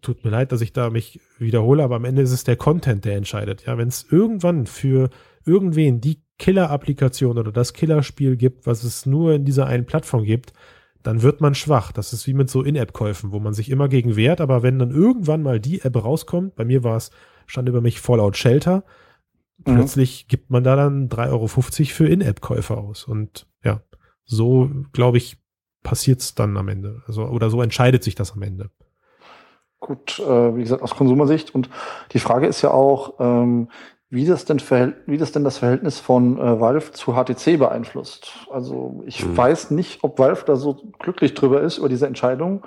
[0.00, 3.04] tut mir leid, dass ich da mich wiederhole, aber am Ende ist es der Content,
[3.04, 3.66] der entscheidet.
[3.66, 5.10] Ja, wenn es irgendwann für
[5.44, 10.52] irgendwen die Killer-Applikation oder das Killerspiel gibt, was es nur in dieser einen Plattform gibt,
[11.02, 11.92] dann wird man schwach.
[11.92, 14.90] Das ist wie mit so In-App-Käufen, wo man sich immer gegen wehrt, aber wenn dann
[14.90, 17.10] irgendwann mal die App rauskommt, bei mir war es,
[17.46, 18.84] stand über mich Fallout Shelter,
[19.58, 19.76] mhm.
[19.76, 23.04] plötzlich gibt man da dann 3,50 Euro für In-App-Käufe aus.
[23.04, 23.82] Und ja,
[24.24, 25.38] so, glaube ich,
[25.86, 27.02] passiert es dann am Ende.
[27.06, 28.70] Also, oder so entscheidet sich das am Ende.
[29.78, 31.54] Gut, äh, wie gesagt, aus Konsumersicht.
[31.54, 31.70] Und
[32.10, 33.68] die Frage ist ja auch, ähm,
[34.10, 34.60] wie das denn,
[35.06, 38.32] wie das denn das Verhältnis von äh, Valve zu HTC beeinflusst.
[38.50, 39.36] Also ich hm.
[39.36, 42.64] weiß nicht, ob Valve da so glücklich drüber ist über diese Entscheidung.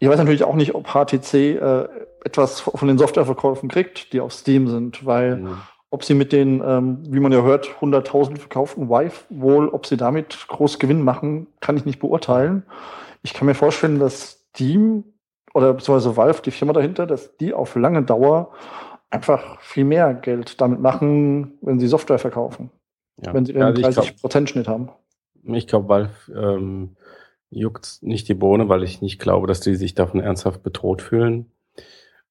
[0.00, 1.88] Ich weiß natürlich auch nicht, ob HTC äh,
[2.24, 5.58] etwas von den Softwareverkäufen kriegt, die auf Steam sind, weil hm.
[5.90, 9.96] Ob sie mit den, ähm, wie man ja hört, 100.000 verkauften Vive wohl, ob sie
[9.96, 12.64] damit groß Gewinn machen, kann ich nicht beurteilen.
[13.22, 15.04] Ich kann mir vorstellen, dass Steam
[15.54, 18.52] oder beziehungsweise Valve, die Firma dahinter, dass die auf lange Dauer
[19.10, 22.70] einfach viel mehr Geld damit machen, wenn sie Software verkaufen.
[23.24, 23.32] Ja.
[23.32, 24.90] Wenn sie den also 30% Schnitt haben.
[25.44, 26.96] Ich glaube, Valve ähm,
[27.50, 31.50] juckt nicht die Bohne, weil ich nicht glaube, dass die sich davon ernsthaft bedroht fühlen.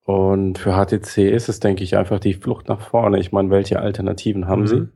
[0.06, 3.20] Und für HTC ist es, denke ich, einfach die Flucht nach vorne.
[3.20, 4.68] Ich meine, welche Alternativen haben mhm.
[4.68, 4.88] sie?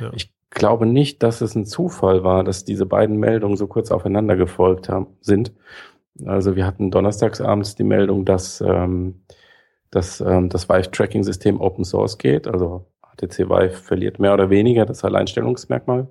[0.00, 0.10] Ja.
[0.14, 4.36] Ich glaube nicht, dass es ein Zufall war, dass diese beiden Meldungen so kurz aufeinander
[4.36, 5.52] gefolgt haben, sind.
[6.24, 9.20] Also wir hatten donnerstagsabends die Meldung, dass, ähm,
[9.90, 12.46] dass ähm, das Vive-Tracking-System Open Source geht.
[12.46, 16.08] Also HTC Vive verliert mehr oder weniger das Alleinstellungsmerkmal.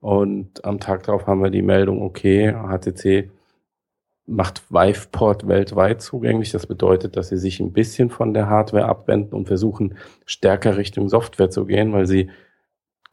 [0.00, 3.30] Und am Tag darauf haben wir die Meldung, okay, HTC
[4.26, 6.52] macht Viveport weltweit zugänglich.
[6.52, 11.08] Das bedeutet, dass sie sich ein bisschen von der Hardware abwenden und versuchen, stärker Richtung
[11.08, 12.30] Software zu gehen, weil sie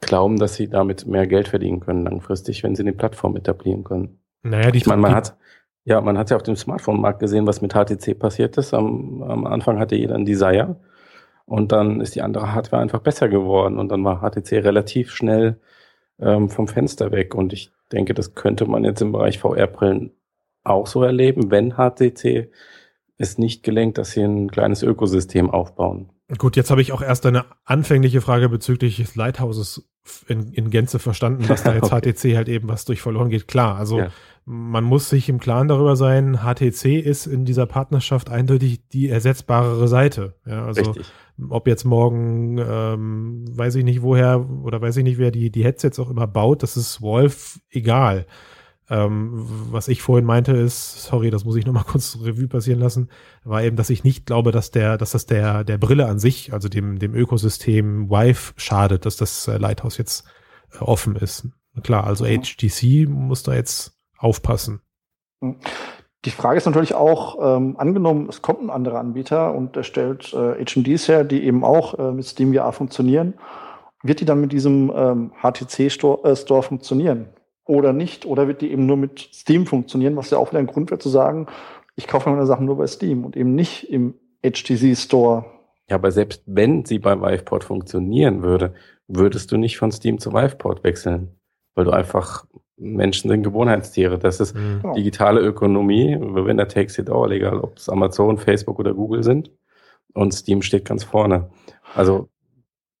[0.00, 4.20] glauben, dass sie damit mehr Geld verdienen können langfristig, wenn sie eine Plattform etablieren können.
[4.42, 5.36] Naja, die, ich meine, man hat
[5.84, 8.74] Ja, man hat ja auf dem Smartphone-Markt gesehen, was mit HTC passiert ist.
[8.74, 10.76] Am, am Anfang hatte jeder ein Desire
[11.46, 15.58] und dann ist die andere Hardware einfach besser geworden und dann war HTC relativ schnell
[16.20, 17.34] ähm, vom Fenster weg.
[17.34, 20.12] Und ich denke, das könnte man jetzt im Bereich VR-Brillen
[20.64, 22.50] auch so erleben, wenn HTC
[23.16, 26.10] es nicht gelingt, dass sie ein kleines Ökosystem aufbauen.
[26.38, 29.90] Gut, jetzt habe ich auch erst eine anfängliche Frage bezüglich des Lighthouses
[30.28, 32.12] in, in Gänze verstanden, dass da jetzt okay.
[32.12, 33.48] HTC halt eben was durch verloren geht.
[33.48, 34.08] Klar, also ja.
[34.44, 39.88] man muss sich im Klaren darüber sein, HTC ist in dieser Partnerschaft eindeutig die ersetzbarere
[39.88, 40.36] Seite.
[40.46, 41.12] Ja, also Richtig.
[41.48, 45.64] ob jetzt morgen, ähm, weiß ich nicht woher oder weiß ich nicht, wer die, die
[45.64, 48.26] Headsets auch immer baut, das ist Wolf egal.
[48.90, 53.08] Ähm, was ich vorhin meinte ist, sorry, das muss ich nochmal kurz Revue passieren lassen,
[53.44, 56.52] war eben, dass ich nicht glaube, dass der, dass das der, der Brille an sich,
[56.52, 60.24] also dem, dem Ökosystem Vive schadet, dass das äh, Lighthouse jetzt
[60.72, 61.48] äh, offen ist.
[61.84, 62.42] Klar, also mhm.
[62.42, 64.80] HTC muss da jetzt aufpassen.
[65.40, 65.56] Mhm.
[66.26, 70.34] Die Frage ist natürlich auch, ähm, angenommen, es kommt ein anderer Anbieter und er stellt
[70.34, 73.34] äh, HMDs her, die eben auch äh, mit SteamVR funktionieren.
[74.02, 77.30] Wird die dann mit diesem ähm, HTC-Store äh, Store funktionieren?
[77.70, 78.26] Oder nicht?
[78.26, 80.98] Oder wird die eben nur mit Steam funktionieren, was ja auch wieder ein Grund wäre
[80.98, 81.46] zu sagen,
[81.94, 85.44] ich kaufe meine Sachen nur bei Steam und eben nicht im HTC Store.
[85.88, 88.74] Ja, aber selbst wenn sie bei Viveport funktionieren würde,
[89.06, 91.36] würdest du nicht von Steam zu Viveport wechseln,
[91.74, 92.46] weil du einfach
[92.76, 94.18] Menschen sind Gewohnheitstiere.
[94.18, 94.80] Das ist mhm.
[94.82, 94.94] Genau.
[94.94, 96.16] digitale Ökonomie.
[96.18, 99.50] The winner takes it all, egal ob es Amazon, Facebook oder Google sind.
[100.14, 101.50] Und Steam steht ganz vorne.
[101.94, 102.28] Also,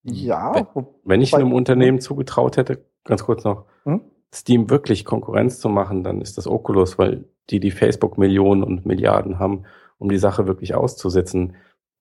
[0.02, 4.02] ja, wenn, wenn ich einem Unternehmen zugetraut hätte, ganz kurz noch, hm?
[4.34, 8.86] Steam wirklich Konkurrenz zu machen, dann ist das Oculus, weil die die Facebook Millionen und
[8.86, 9.64] Milliarden haben,
[9.98, 11.56] um die Sache wirklich auszusetzen.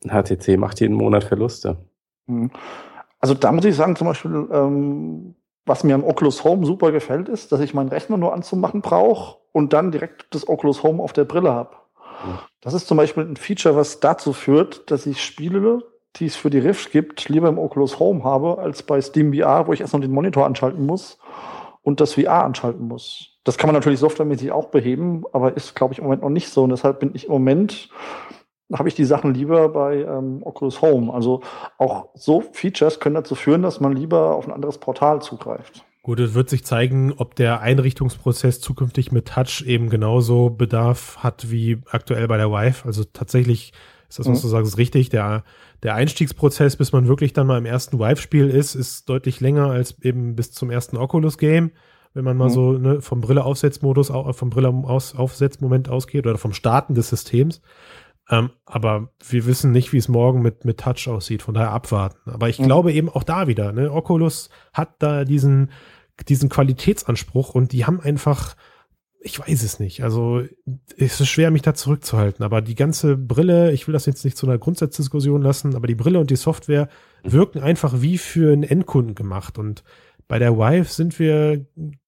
[0.08, 1.78] HTC macht jeden Monat Verluste.
[2.28, 2.52] Mhm.
[3.20, 7.28] Also da muss ich sagen, zum Beispiel, ähm, was mir am Oculus Home super gefällt,
[7.28, 11.14] ist, dass ich meinen Rechner nur anzumachen brauche und dann direkt das Oculus Home auf
[11.14, 11.72] der Brille habe.
[12.26, 12.40] Mhm.
[12.62, 15.84] Das ist zum Beispiel ein Feature, was dazu führt, dass ich Spiele,
[16.16, 19.68] die es für die Rift gibt, lieber im Oculus Home habe, als bei Steam VR,
[19.68, 21.18] wo ich erst noch den Monitor anschalten muss
[21.82, 23.40] und das VR anschalten muss.
[23.44, 26.50] Das kann man natürlich softwaremäßig auch beheben, aber ist, glaube ich, im Moment noch nicht
[26.50, 26.64] so.
[26.64, 27.90] Und deshalb bin ich im Moment,
[28.74, 31.14] habe ich die Sachen lieber bei ähm, Oculus Home.
[31.14, 31.42] Also
[31.78, 35.84] auch so Features können dazu führen, dass man lieber auf ein anderes Portal zugreift.
[36.04, 41.52] Gut, es wird sich zeigen, ob der Einrichtungsprozess zukünftig mit Touch eben genauso Bedarf hat
[41.52, 42.86] wie aktuell bei der Vive.
[42.86, 43.74] Also tatsächlich
[44.10, 44.42] ist das, was mhm.
[44.42, 45.10] du sagst, richtig.
[45.10, 45.44] Der,
[45.84, 50.02] der Einstiegsprozess, bis man wirklich dann mal im ersten Vive-Spiel ist, ist deutlich länger als
[50.02, 51.72] eben bis zum ersten Oculus-Game.
[52.16, 52.54] Wenn man mal mhm.
[52.54, 57.62] so ne, vom Brille-Aufsetzmodus, vom Brille-Aufsetzmoment ausgeht oder vom Starten des Systems.
[58.32, 62.32] Ähm, aber wir wissen nicht, wie es morgen mit, mit Touch aussieht, von daher abwarten.
[62.32, 62.66] Aber ich mhm.
[62.66, 65.72] glaube eben auch da wieder, ne, Oculus hat da diesen,
[66.28, 68.56] diesen Qualitätsanspruch und die haben einfach
[69.22, 70.04] ich weiß es nicht.
[70.04, 70.44] Also
[70.98, 72.44] es ist schwer, mich da zurückzuhalten.
[72.44, 75.96] Aber die ganze Brille, ich will das jetzt nicht zu einer Grundsatzdiskussion lassen, aber die
[75.96, 76.88] Brille und die Software
[77.24, 79.58] wirken einfach wie für einen Endkunden gemacht.
[79.58, 79.84] Und
[80.28, 81.66] bei der Vive sind wir,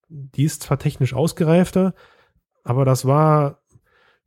[0.07, 1.93] die ist zwar technisch ausgereifter,
[2.63, 3.59] aber das war,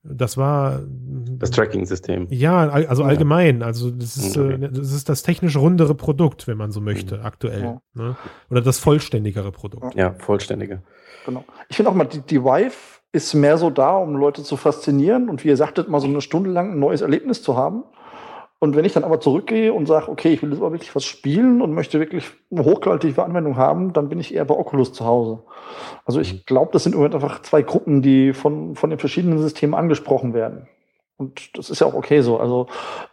[0.03, 2.26] das war das Tracking-System.
[2.28, 3.09] Ja, also ja.
[3.09, 3.62] allgemein.
[3.62, 4.62] Also das ist, okay.
[4.62, 7.24] Äh, das ist das technisch rundere Produkt, wenn man so möchte, mhm.
[7.24, 7.62] aktuell.
[7.62, 7.82] Ja.
[7.95, 8.16] Ne?
[8.51, 9.95] Oder das vollständigere Produkt.
[9.95, 10.82] Ja, vollständiger.
[11.25, 11.45] Genau.
[11.68, 12.72] Ich finde auch mal, die, die Vive
[13.12, 16.20] ist mehr so da, um Leute zu faszinieren und wie ihr sagtet, mal so eine
[16.20, 17.85] Stunde lang ein neues Erlebnis zu haben.
[18.59, 21.05] Und wenn ich dann aber zurückgehe und sage, okay, ich will jetzt aber wirklich was
[21.05, 25.05] spielen und möchte wirklich eine hochqualitative Anwendung haben, dann bin ich eher bei Oculus zu
[25.05, 25.43] Hause.
[26.07, 26.41] Also ich mhm.
[26.47, 30.33] glaube, das sind im Moment einfach zwei Gruppen, die von, von den verschiedenen Systemen angesprochen
[30.35, 30.66] werden.
[31.16, 32.39] Und das ist ja auch okay so.
[32.39, 32.66] Also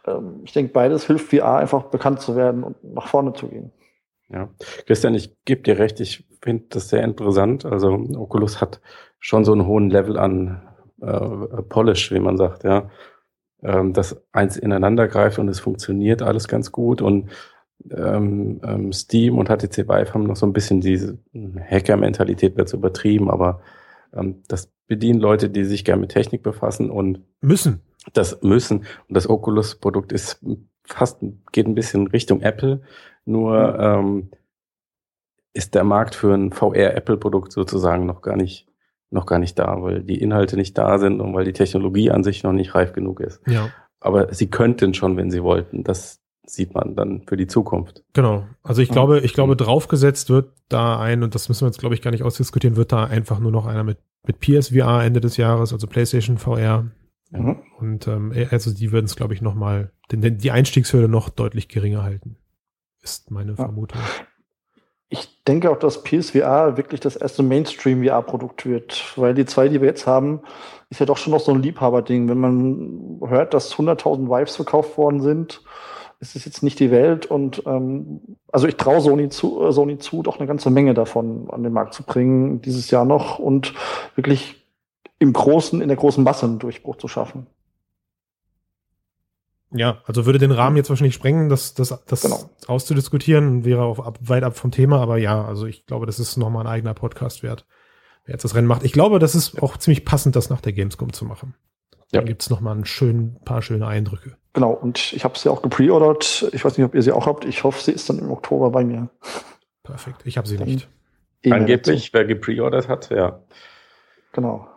[0.06, 3.72] ähm, ich denke, beides hilft VR einfach bekannt zu werden und nach vorne zu gehen.
[4.32, 4.48] Ja,
[4.86, 7.64] Christian, ich gebe dir recht, ich finde das sehr interessant.
[7.64, 8.80] Also Oculus hat
[9.20, 10.62] schon so einen hohen Level an
[11.00, 12.90] äh, Polish, wie man sagt, ja.
[13.62, 17.30] Ähm, dass eins ineinander greift und es funktioniert alles ganz gut und
[17.90, 23.30] ähm, ähm, Steam und HTC Vive haben noch so ein bisschen diese Hacker-Mentalität, wird übertrieben,
[23.30, 23.60] aber
[24.14, 27.82] ähm, das bedienen Leute, die sich gerne mit Technik befassen und müssen.
[28.14, 28.78] Das müssen.
[28.78, 30.40] Und das Oculus-Produkt ist
[30.84, 31.20] fast,
[31.52, 32.82] geht ein bisschen Richtung Apple
[33.24, 34.30] nur ähm,
[35.54, 38.66] ist der Markt für ein VR-Apple-Produkt sozusagen noch gar nicht
[39.12, 42.24] noch gar nicht da, weil die Inhalte nicht da sind und weil die Technologie an
[42.24, 43.42] sich noch nicht reif genug ist.
[43.46, 43.68] Ja.
[44.00, 45.84] Aber sie könnten schon, wenn sie wollten.
[45.84, 48.02] Das sieht man dann für die Zukunft.
[48.14, 48.46] Genau.
[48.62, 51.94] Also ich glaube, ich glaube, draufgesetzt wird da ein, und das müssen wir jetzt, glaube
[51.94, 55.36] ich, gar nicht ausdiskutieren, wird da einfach nur noch einer mit, mit PSVR Ende des
[55.36, 56.90] Jahres, also PlayStation VR.
[57.30, 57.58] Mhm.
[57.78, 62.38] Und ähm, also die würden es, glaube ich, nochmal, die Einstiegshürde noch deutlich geringer halten
[63.02, 64.00] ist meine Vermutung.
[65.08, 69.88] ich denke auch, dass PSVR wirklich das erste Mainstream-VR-Produkt wird, weil die zwei, die wir
[69.88, 70.40] jetzt haben,
[70.88, 72.28] ist ja doch schon noch so ein Liebhaberding.
[72.28, 75.62] Wenn man hört, dass 100.000 Vives verkauft worden sind,
[76.20, 79.98] ist es jetzt nicht die Welt und ähm, also ich traue Sony zu, äh, Sony
[79.98, 83.74] zu, doch eine ganze Menge davon an den Markt zu bringen dieses Jahr noch und
[84.14, 84.64] wirklich
[85.18, 87.48] im großen, in der großen Masse einen Durchbruch zu schaffen.
[89.74, 92.50] Ja, also würde den Rahmen jetzt wahrscheinlich sprengen, das, das, das genau.
[92.66, 96.36] auszudiskutieren, wäre auch ab, weit ab vom Thema, aber ja, also ich glaube, das ist
[96.36, 97.66] nochmal ein eigener Podcast wert,
[98.24, 98.84] wer jetzt das Rennen macht.
[98.84, 101.54] Ich glaube, das ist auch ziemlich passend, das nach der Gamescom zu machen.
[102.12, 102.20] Ja.
[102.20, 104.36] Dann gibt's noch mal ein schön, paar schöne Eindrücke.
[104.52, 106.50] Genau, und ich habe sie auch gepreordert.
[106.52, 107.46] Ich weiß nicht, ob ihr sie auch habt.
[107.46, 109.08] Ich hoffe, sie ist dann im Oktober bei mir.
[109.82, 110.88] Perfekt, ich habe sie nicht.
[111.48, 113.40] Angeblich, wer gepreordert hat, ja.
[114.32, 114.68] Genau.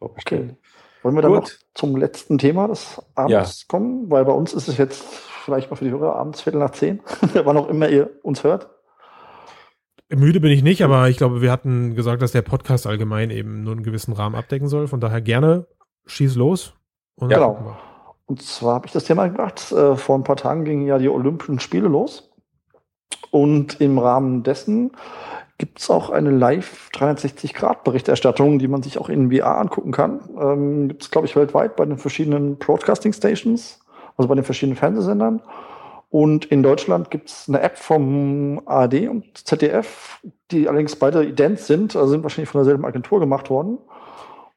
[0.00, 0.56] Okay.
[1.02, 1.42] Wollen wir dann Gut.
[1.42, 3.66] noch zum letzten Thema des Abends ja.
[3.68, 4.10] kommen?
[4.10, 5.02] Weil bei uns ist es jetzt
[5.44, 7.00] vielleicht mal für die Hörer abends Viertel nach zehn,
[7.44, 8.68] wann auch immer ihr uns hört.
[10.10, 13.62] Müde bin ich nicht, aber ich glaube, wir hatten gesagt, dass der Podcast allgemein eben
[13.62, 14.88] nur einen gewissen Rahmen abdecken soll.
[14.88, 15.66] Von daher gerne
[16.06, 16.74] schieß los.
[17.16, 17.76] Und ja, genau.
[18.24, 19.70] Und zwar habe ich das Thema gebracht.
[19.72, 22.30] Äh, vor ein paar Tagen gingen ja die Olympischen Spiele los.
[23.30, 24.92] Und im Rahmen dessen
[25.58, 30.20] gibt es auch eine Live 360-Grad-Berichterstattung, die man sich auch in VR angucken kann.
[30.40, 33.80] Ähm, gibt es, glaube ich, weltweit bei den verschiedenen Broadcasting Stations,
[34.16, 35.42] also bei den verschiedenen Fernsehsendern.
[36.10, 41.58] Und in Deutschland gibt es eine App vom ARD und ZDF, die allerdings beide ident
[41.58, 43.78] sind, also sind wahrscheinlich von derselben Agentur gemacht worden.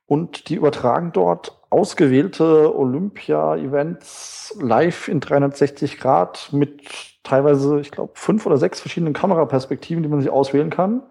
[0.06, 6.82] Und die übertragen dort ausgewählte Olympia-Events live in 360 Grad mit
[7.24, 11.04] teilweise, ich glaube, fünf oder sechs verschiedenen Kameraperspektiven, die man sich auswählen kann.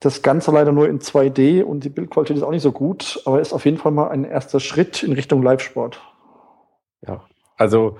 [0.00, 3.40] Das Ganze leider nur in 2D und die Bildqualität ist auch nicht so gut, aber
[3.40, 6.00] ist auf jeden Fall mal ein erster Schritt in Richtung Live-Sport.
[7.06, 7.24] Ja,
[7.56, 7.98] also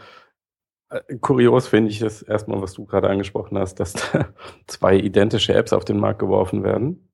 [0.89, 4.28] äh, kurios finde ich das erstmal, was du gerade angesprochen hast, dass da
[4.66, 7.11] zwei identische Apps auf den Markt geworfen werden,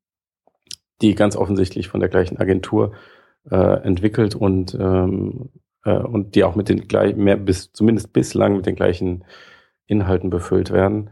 [1.03, 2.93] die ganz offensichtlich von der gleichen Agentur
[3.51, 5.51] äh, entwickelt und, ähm,
[5.85, 9.25] äh, und die auch mit den gleichen, mehr bis, zumindest bislang mit den gleichen
[9.87, 11.11] Inhalten befüllt werden.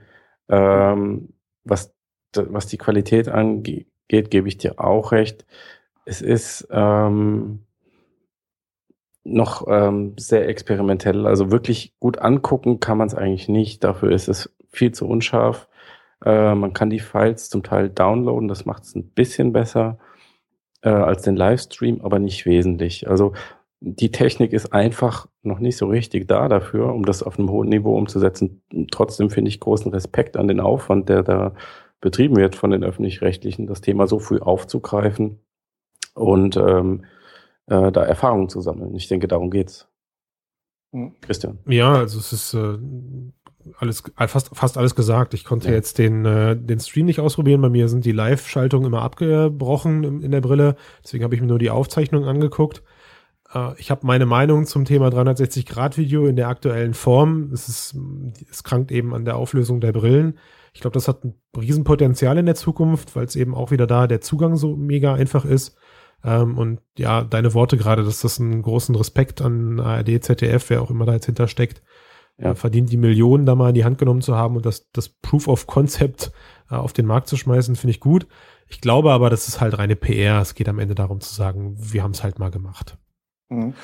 [0.48, 1.94] Ähm, was,
[2.34, 5.46] was die Qualität angeht, gebe ich dir auch recht.
[6.04, 7.60] Es ist ähm,
[9.24, 11.26] noch ähm, sehr experimentell.
[11.26, 13.82] Also wirklich gut angucken kann man es eigentlich nicht.
[13.82, 15.68] Dafür ist es viel zu unscharf.
[16.24, 18.48] Äh, man kann die Files zum Teil downloaden.
[18.48, 19.98] Das macht es ein bisschen besser
[20.82, 23.08] äh, als den Livestream, aber nicht wesentlich.
[23.08, 23.32] Also
[23.86, 27.68] die Technik ist einfach noch nicht so richtig da dafür, um das auf einem hohen
[27.68, 28.62] Niveau umzusetzen.
[28.90, 31.54] Trotzdem finde ich großen Respekt an den Aufwand, der da
[32.00, 35.38] betrieben wird von den öffentlich-rechtlichen, das Thema so früh aufzugreifen
[36.14, 37.04] und ähm,
[37.66, 38.94] äh, da Erfahrungen zu sammeln.
[38.94, 39.86] Ich denke, darum geht's.
[40.92, 41.12] Hm.
[41.20, 41.58] Christian.
[41.66, 42.78] Ja, also es ist äh,
[43.76, 45.34] alles, fast, fast alles gesagt.
[45.34, 45.74] Ich konnte ja.
[45.74, 47.60] jetzt den, äh, den Stream nicht ausprobieren.
[47.60, 50.76] Bei mir sind die Live-Schaltungen immer abgebrochen in, in der Brille.
[51.02, 52.82] Deswegen habe ich mir nur die Aufzeichnung angeguckt.
[53.54, 57.50] Äh, ich habe meine Meinung zum Thema 360-Grad-Video in der aktuellen Form.
[57.52, 57.96] Es, ist,
[58.50, 60.38] es krankt eben an der Auflösung der Brillen.
[60.72, 64.06] Ich glaube, das hat ein Riesenpotenzial in der Zukunft, weil es eben auch wieder da
[64.06, 65.76] der Zugang so mega einfach ist.
[66.24, 70.82] Ähm, und ja, deine Worte gerade, dass das einen großen Respekt an ARD, ZDF, wer
[70.82, 71.82] auch immer da jetzt hintersteckt,
[72.38, 72.54] ja.
[72.54, 75.46] verdient, die Millionen da mal in die Hand genommen zu haben und das, das Proof
[75.46, 76.32] of Concept
[76.70, 78.26] äh, auf den Markt zu schmeißen, finde ich gut.
[78.66, 80.40] Ich glaube aber, das ist halt reine PR.
[80.40, 82.96] Es geht am Ende darum zu sagen, wir haben es halt mal gemacht.
[83.54, 83.74] Mhm.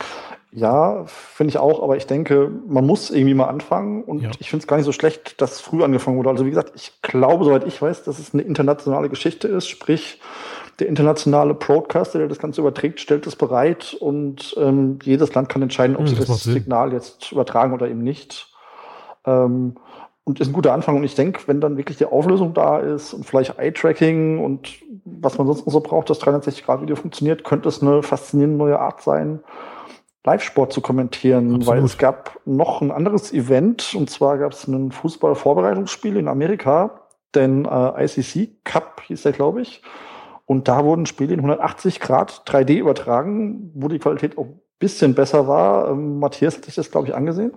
[0.52, 4.30] Ja, finde ich auch, aber ich denke, man muss irgendwie mal anfangen und ja.
[4.40, 6.28] ich finde es gar nicht so schlecht, dass früh angefangen wurde.
[6.28, 10.20] Also wie gesagt, ich glaube, soweit ich weiß, dass es eine internationale Geschichte ist, sprich,
[10.80, 15.62] der internationale Broadcaster, der das Ganze überträgt, stellt es bereit und ähm, jedes Land kann
[15.62, 18.48] entscheiden, ob mhm, sie das, das Signal jetzt übertragen oder eben nicht.
[19.26, 19.76] Ähm,
[20.30, 20.96] und ist ein guter Anfang.
[20.96, 25.38] Und ich denke, wenn dann wirklich die Auflösung da ist und vielleicht Eye-Tracking und was
[25.38, 29.40] man sonst noch so braucht, das 360-Grad-Video funktioniert, könnte es eine faszinierende neue Art sein,
[30.24, 31.66] Live-Sport zu kommentieren, Absolut.
[31.66, 37.00] weil es gab noch ein anderes Event und zwar gab es ein Fußball-Vorbereitungsspiel in Amerika,
[37.34, 39.82] den äh, ICC Cup hieß der, glaube ich.
[40.46, 45.16] Und da wurden Spiele in 180 Grad 3D übertragen, wo die Qualität auch ein bisschen
[45.16, 45.90] besser war.
[45.90, 47.52] Ähm, Matthias hat sich das, glaube ich, angesehen.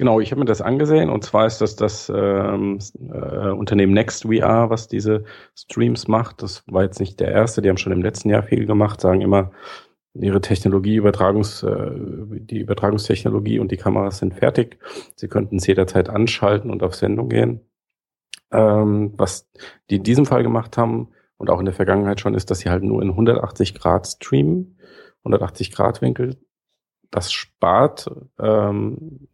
[0.00, 2.78] Genau, ich habe mir das angesehen und zwar ist das das ähm,
[3.12, 5.24] äh, Unternehmen NextVR, was diese
[5.54, 6.42] Streams macht.
[6.42, 9.20] Das war jetzt nicht der erste, die haben schon im letzten Jahr viel gemacht, sagen
[9.20, 9.50] immer,
[10.14, 11.90] ihre Technologie, Übertragungs, äh,
[12.30, 14.78] die Übertragungstechnologie und die Kameras sind fertig.
[15.16, 17.60] Sie könnten es jederzeit anschalten und auf Sendung gehen.
[18.52, 19.50] Ähm, was
[19.90, 22.70] die in diesem Fall gemacht haben, und auch in der Vergangenheit schon ist, dass sie
[22.70, 24.78] halt nur in 180 Grad streamen,
[25.24, 26.38] 180 Grad Winkel
[27.10, 29.26] das spart ähm,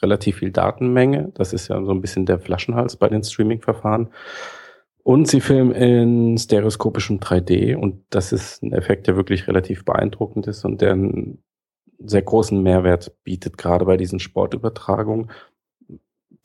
[0.00, 1.32] relativ viel Datenmenge.
[1.34, 4.10] Das ist ja so ein bisschen der Flaschenhals bei den Streaming-Verfahren.
[5.02, 10.46] Und sie filmen in stereoskopischem 3D und das ist ein Effekt, der wirklich relativ beeindruckend
[10.46, 11.42] ist und der einen
[11.98, 15.30] sehr großen Mehrwert bietet, gerade bei diesen Sportübertragungen.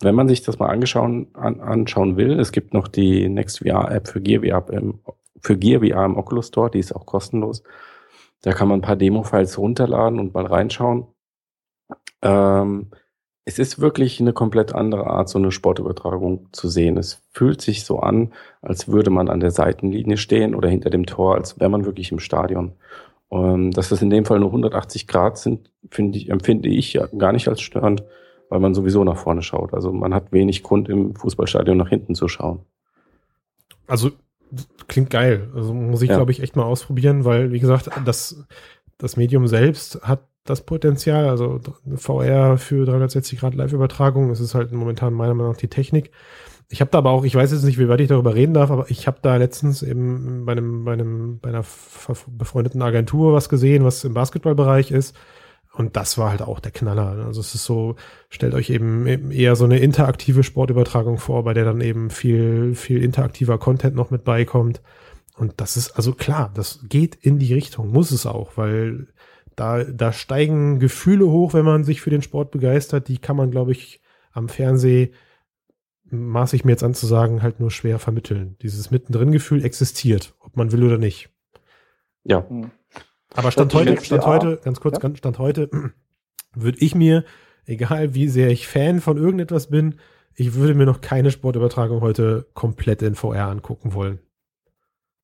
[0.02, 3.92] Wenn man sich das mal angeschauen, an, anschauen will, es gibt noch die Next VR
[3.92, 5.00] App für Gear VR im,
[5.40, 7.62] für Gear VR im Oculus Store, die ist auch kostenlos.
[8.42, 11.08] Da kann man ein paar Demo-Files runterladen und mal reinschauen.
[12.22, 12.92] Ähm,
[13.46, 16.98] es ist wirklich eine komplett andere Art, so eine Sportübertragung zu sehen.
[16.98, 21.06] Es fühlt sich so an, als würde man an der Seitenlinie stehen oder hinter dem
[21.06, 22.74] Tor, als wäre man wirklich im Stadion.
[23.32, 27.34] Ähm, dass das in dem Fall nur 180 Grad sind, ich, empfinde ich ja gar
[27.34, 28.04] nicht als störend,
[28.50, 29.74] weil man sowieso nach vorne schaut.
[29.74, 32.66] Also man hat wenig Grund im Fußballstadion nach hinten zu schauen.
[33.88, 34.12] Also
[34.88, 35.50] klingt geil.
[35.56, 36.16] Also muss ich, ja.
[36.16, 38.46] glaube ich, echt mal ausprobieren, weil, wie gesagt, das,
[38.98, 41.60] das Medium selbst hat das Potenzial, also
[41.96, 46.12] VR für 360 Grad Live-Übertragung, es ist halt momentan meiner Meinung nach die Technik.
[46.70, 48.72] Ich habe da aber auch, ich weiß jetzt nicht, wie weit ich darüber reden darf,
[48.72, 51.64] aber ich habe da letztens eben bei einem, bei einem, bei einer
[52.28, 55.16] befreundeten Agentur was gesehen, was im Basketballbereich ist.
[55.76, 57.26] Und das war halt auch der Knaller.
[57.26, 57.96] Also es ist so,
[58.30, 63.04] stellt euch eben eher so eine interaktive Sportübertragung vor, bei der dann eben viel, viel
[63.04, 64.82] interaktiver Content noch mit beikommt.
[65.38, 69.08] Und das ist, also klar, das geht in die Richtung, muss es auch, weil
[69.58, 73.10] da, da steigen Gefühle hoch, wenn man sich für den Sport begeistert.
[73.10, 74.02] Die kann man, glaube ich,
[74.32, 75.12] am Fernseh,
[76.10, 78.56] maß ich mir jetzt an zu sagen, halt nur schwer vermitteln.
[78.62, 81.30] Dieses Mittendrin-Gefühl existiert, ob man will oder nicht.
[82.24, 82.46] Ja.
[83.36, 85.16] Aber Stand heute, Stand heute, ganz kurz, ja?
[85.16, 85.70] Stand heute,
[86.54, 87.26] würde ich mir,
[87.66, 89.96] egal wie sehr ich Fan von irgendetwas bin,
[90.36, 94.20] ich würde mir noch keine Sportübertragung heute komplett in VR angucken wollen.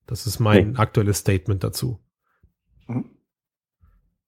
[0.08, 0.78] Das ist mein nee.
[0.78, 2.00] aktuelles Statement dazu.
[2.88, 3.10] Mhm.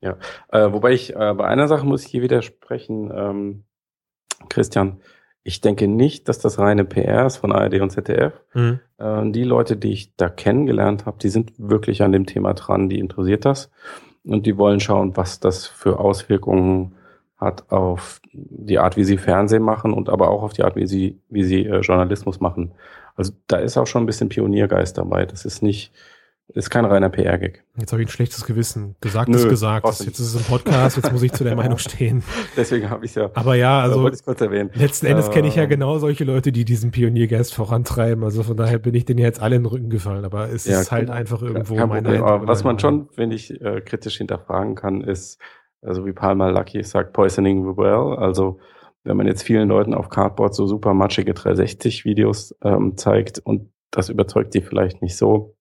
[0.01, 0.17] Ja,
[0.49, 3.63] äh, wobei ich äh, bei einer Sache muss ich hier widersprechen, ähm,
[4.49, 4.99] Christian.
[5.43, 8.33] Ich denke nicht, dass das reine PR ist von ARD und ZDF.
[8.53, 8.79] Mhm.
[8.97, 12.89] Äh, die Leute, die ich da kennengelernt habe, die sind wirklich an dem Thema dran,
[12.89, 13.69] die interessiert das
[14.23, 16.95] und die wollen schauen, was das für Auswirkungen
[17.37, 20.87] hat auf die Art, wie sie Fernsehen machen und aber auch auf die Art, wie
[20.87, 22.71] sie, wie sie äh, Journalismus machen.
[23.15, 25.25] Also da ist auch schon ein bisschen Pioniergeist dabei.
[25.25, 25.91] Das ist nicht
[26.49, 27.63] ist kein reiner PR-Gag.
[27.77, 28.95] Jetzt habe ich ein schlechtes Gewissen.
[29.01, 29.85] Gesagt Nö, ist gesagt.
[29.85, 32.21] Jetzt ist es ein Podcast, jetzt muss ich zu der Meinung stehen.
[32.57, 33.31] Deswegen habe ich ja.
[33.33, 35.69] Aber ja, also letzten Endes kenne ich ja ähm.
[35.69, 38.23] genau solche Leute, die diesen Pioniergeist vorantreiben.
[38.23, 40.25] Also von daher bin ich denen jetzt alle in den Rücken gefallen.
[40.25, 43.81] Aber es ja, ist halt einfach irgendwo meine Aber was man schon, wenn ich äh,
[43.81, 45.39] kritisch hinterfragen kann, ist,
[45.81, 48.17] also wie Palmer Lucky sagt, poisoning the well.
[48.17, 48.59] Also
[49.03, 53.71] wenn man jetzt vielen Leuten auf Cardboard so super matschige 360 Videos ähm, zeigt und
[53.91, 55.55] das überzeugt die vielleicht nicht so,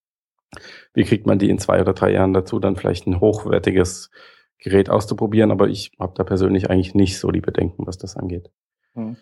[0.95, 4.11] wie kriegt man die in zwei oder drei Jahren dazu, dann vielleicht ein hochwertiges
[4.59, 5.51] Gerät auszuprobieren?
[5.51, 8.51] Aber ich habe da persönlich eigentlich nicht so die Bedenken, was das angeht.
[8.95, 9.17] Hm.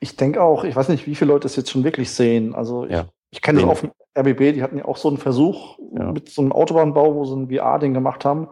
[0.00, 2.54] Ich denke auch, ich weiß nicht, wie viele Leute es jetzt schon wirklich sehen.
[2.54, 3.06] Also ich, ja.
[3.30, 6.12] ich kenne das auch von RBB, die hatten ja auch so einen Versuch ja.
[6.12, 8.48] mit so einem Autobahnbau, wo sie ein VR-Ding gemacht haben.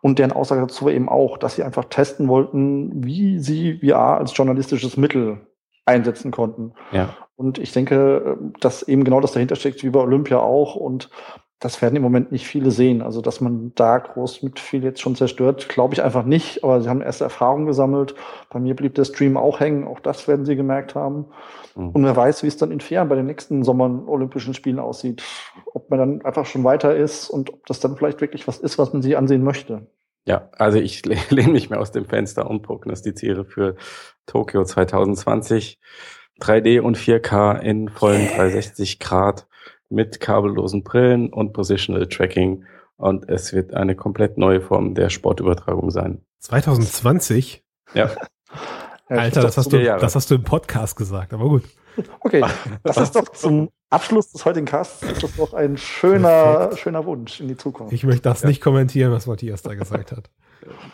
[0.00, 4.18] Und deren Aussage dazu war eben auch, dass sie einfach testen wollten, wie sie VR
[4.18, 5.46] als journalistisches Mittel
[5.86, 6.74] einsetzen konnten.
[6.92, 7.16] Ja.
[7.36, 10.76] Und ich denke, dass eben genau das dahinter steckt, wie bei Olympia auch.
[10.76, 11.10] Und
[11.64, 13.00] das werden im Moment nicht viele sehen.
[13.00, 16.62] Also, dass man da groß mit viel jetzt schon zerstört, glaube ich einfach nicht.
[16.62, 18.14] Aber sie haben erste Erfahrungen gesammelt.
[18.50, 19.86] Bei mir blieb der Stream auch hängen.
[19.86, 21.24] Auch das werden sie gemerkt haben.
[21.74, 21.88] Mhm.
[21.88, 25.22] Und wer weiß, wie es dann in Fern bei den nächsten Sommern Olympischen Spielen aussieht.
[25.72, 28.76] Ob man dann einfach schon weiter ist und ob das dann vielleicht wirklich was ist,
[28.76, 29.86] was man sich ansehen möchte.
[30.26, 33.76] Ja, also ich lehne mich mehr aus dem Fenster und prognostiziere für
[34.26, 35.80] Tokio 2020
[36.42, 39.46] 3D und 4K in vollen 360 Grad
[39.88, 42.64] mit kabellosen Brillen und Positional Tracking.
[42.96, 46.24] Und es wird eine komplett neue Form der Sportübertragung sein.
[46.40, 47.64] 2020?
[47.94, 48.10] Ja.
[49.08, 51.64] Alter, das hast, du, das hast du im Podcast gesagt, aber gut.
[52.20, 52.44] Okay,
[52.82, 57.40] das ist doch zum Abschluss des heutigen Casts ist das doch ein schöner, schöner Wunsch
[57.40, 57.92] in die Zukunft.
[57.92, 58.48] Ich möchte das ja.
[58.48, 60.30] nicht kommentieren, was Matthias da gesagt hat.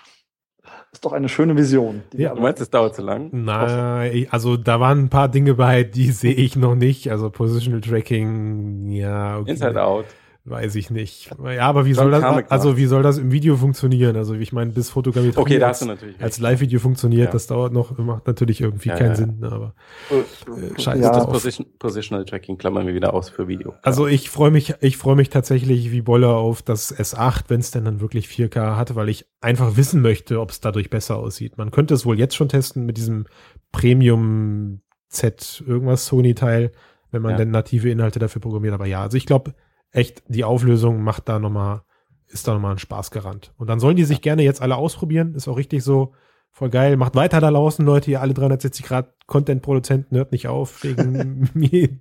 [0.93, 2.03] ist doch eine schöne Vision.
[2.15, 3.29] Ja, du meinst, es dauert zu lang?
[3.33, 7.11] Nein, also da waren ein paar Dinge bei, die sehe ich noch nicht.
[7.11, 9.39] Also Positional Tracking, ja.
[9.39, 9.53] Okay.
[9.53, 10.07] Inside Out.
[10.45, 11.31] Weiß ich nicht.
[11.45, 14.17] Ja, aber wie soll das, also wie soll das im Video funktionieren?
[14.17, 17.31] Also ich meine, bis Fotogrammetrie okay, da hast du natürlich als Live-Video funktioniert, ja.
[17.31, 19.75] das dauert noch, macht natürlich irgendwie ja, keinen ja, Sinn, aber
[20.11, 21.03] äh, scheiße.
[21.03, 21.13] Ja.
[21.13, 23.75] Das Position, Positional Tracking klammern wir wieder aus für Video.
[23.83, 27.71] Also ich freue mich, ich freue mich tatsächlich wie Bolle auf das S8, wenn es
[27.71, 31.59] denn dann wirklich 4K hat, weil ich einfach wissen möchte, ob es dadurch besser aussieht.
[31.59, 33.27] Man könnte es wohl jetzt schon testen mit diesem
[33.73, 36.73] Premium Z irgendwas Sony Teil,
[37.11, 39.55] wenn man denn native Inhalte dafür programmiert, aber ja, also ich glaube,
[39.93, 41.83] echt, die Auflösung macht da nochmal
[42.31, 43.53] ist da nochmal ein Spaß gerannt.
[43.59, 45.35] Und dann sollen die sich gerne jetzt alle ausprobieren.
[45.35, 46.13] Ist auch richtig so.
[46.53, 46.97] Voll geil.
[46.97, 48.11] Macht weiter da draußen, Leute.
[48.11, 52.01] Ihr alle 360 Grad Content-Produzenten hört nicht auf wegen mir,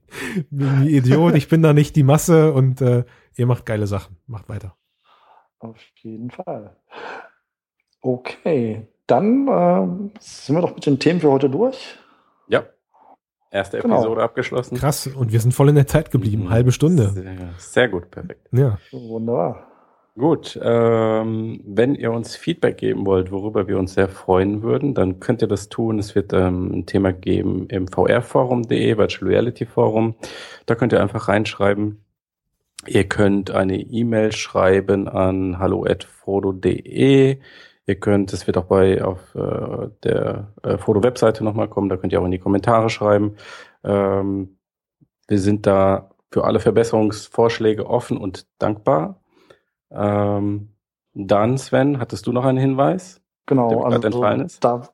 [0.49, 1.35] wegen mir Idiot.
[1.35, 4.17] Ich bin da nicht die Masse und äh, ihr macht geile Sachen.
[4.27, 4.75] Macht weiter.
[5.59, 6.75] Auf jeden Fall.
[8.01, 11.97] Okay, dann äh, sind wir doch mit den Themen für heute durch.
[12.47, 12.65] Ja.
[13.51, 13.95] Erste Genau.
[13.95, 14.77] Episode abgeschlossen.
[14.77, 15.07] Krass.
[15.07, 16.43] Und wir sind voll in der Zeit geblieben.
[16.43, 16.49] Mhm.
[16.51, 17.09] Halbe Stunde.
[17.09, 18.47] Sehr, sehr gut, perfekt.
[18.51, 18.77] Ja.
[18.91, 19.65] Wunderbar.
[20.17, 25.21] Gut, ähm, wenn ihr uns Feedback geben wollt, worüber wir uns sehr freuen würden, dann
[25.21, 25.97] könnt ihr das tun.
[25.97, 30.15] Es wird ähm, ein Thema geben im vrforum.de, Virtual Reality Forum.
[30.65, 32.03] Da könnt ihr einfach reinschreiben.
[32.85, 37.37] Ihr könnt eine E-Mail schreiben an hallo@frodo.de.
[37.89, 42.13] Ihr könnt, es wird auch bei auf äh, der äh, Foto-Webseite nochmal kommen, da könnt
[42.13, 43.35] ihr auch in die Kommentare schreiben.
[43.83, 44.59] Ähm,
[45.27, 49.23] wir sind da für alle Verbesserungsvorschläge offen und dankbar.
[49.89, 50.75] Ähm,
[51.15, 53.15] dann, Sven, hattest du noch einen Hinweis?
[53.15, 54.63] Der Genau, mir gerade entfallen ist?
[54.63, 54.87] da,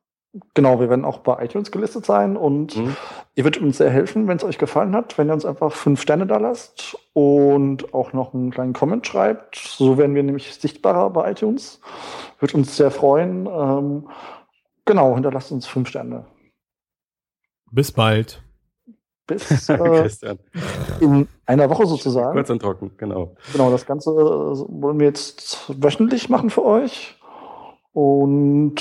[0.54, 2.96] genau, wir werden auch bei iTunes gelistet sein und Hm?
[3.36, 6.02] ihr würdet uns sehr helfen, wenn es euch gefallen hat, wenn ihr uns einfach fünf
[6.02, 9.56] Sterne da lasst und auch noch einen kleinen Comment schreibt.
[9.56, 11.80] So werden wir nämlich sichtbarer bei iTunes.
[12.40, 13.48] Würde uns sehr freuen.
[13.48, 14.10] Ähm,
[14.86, 16.26] genau, hinterlasst uns fünf Sterne.
[17.72, 18.42] Bis bald.
[19.28, 20.10] Bis äh,
[21.00, 22.34] in einer Woche sozusagen.
[22.34, 23.36] Kurz und trocken, genau.
[23.52, 27.18] Genau, das Ganze äh, wollen wir jetzt wöchentlich machen für euch.
[27.94, 28.76] Und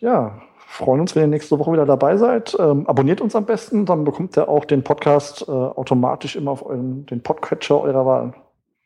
[0.00, 0.40] ja,
[0.78, 2.56] freuen uns, wenn ihr nächste Woche wieder dabei seid.
[2.58, 6.64] Ähm, abonniert uns am besten, dann bekommt ihr auch den Podcast äh, automatisch immer auf
[6.64, 8.34] euren, den Podcatcher eurer Wahl.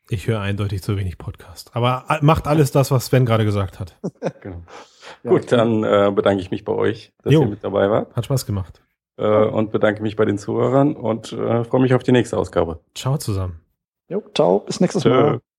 [0.09, 1.71] Ich höre eindeutig zu wenig Podcast.
[1.75, 3.97] Aber a- macht alles das, was Sven gerade gesagt hat.
[4.41, 4.63] genau.
[5.23, 7.43] Ja, Gut, dann äh, bedanke ich mich bei euch, dass Jo.
[7.43, 8.15] ihr mit dabei wart.
[8.17, 8.83] Hat Spaß gemacht.
[9.19, 12.81] Äh, und bedanke mich bei den Zuhörern und äh, freue mich auf die nächste Ausgabe.
[12.95, 13.61] Ciao zusammen.
[14.09, 15.33] Jo, ciao, bis nächstes Mal.
[15.35, 15.52] Tschö.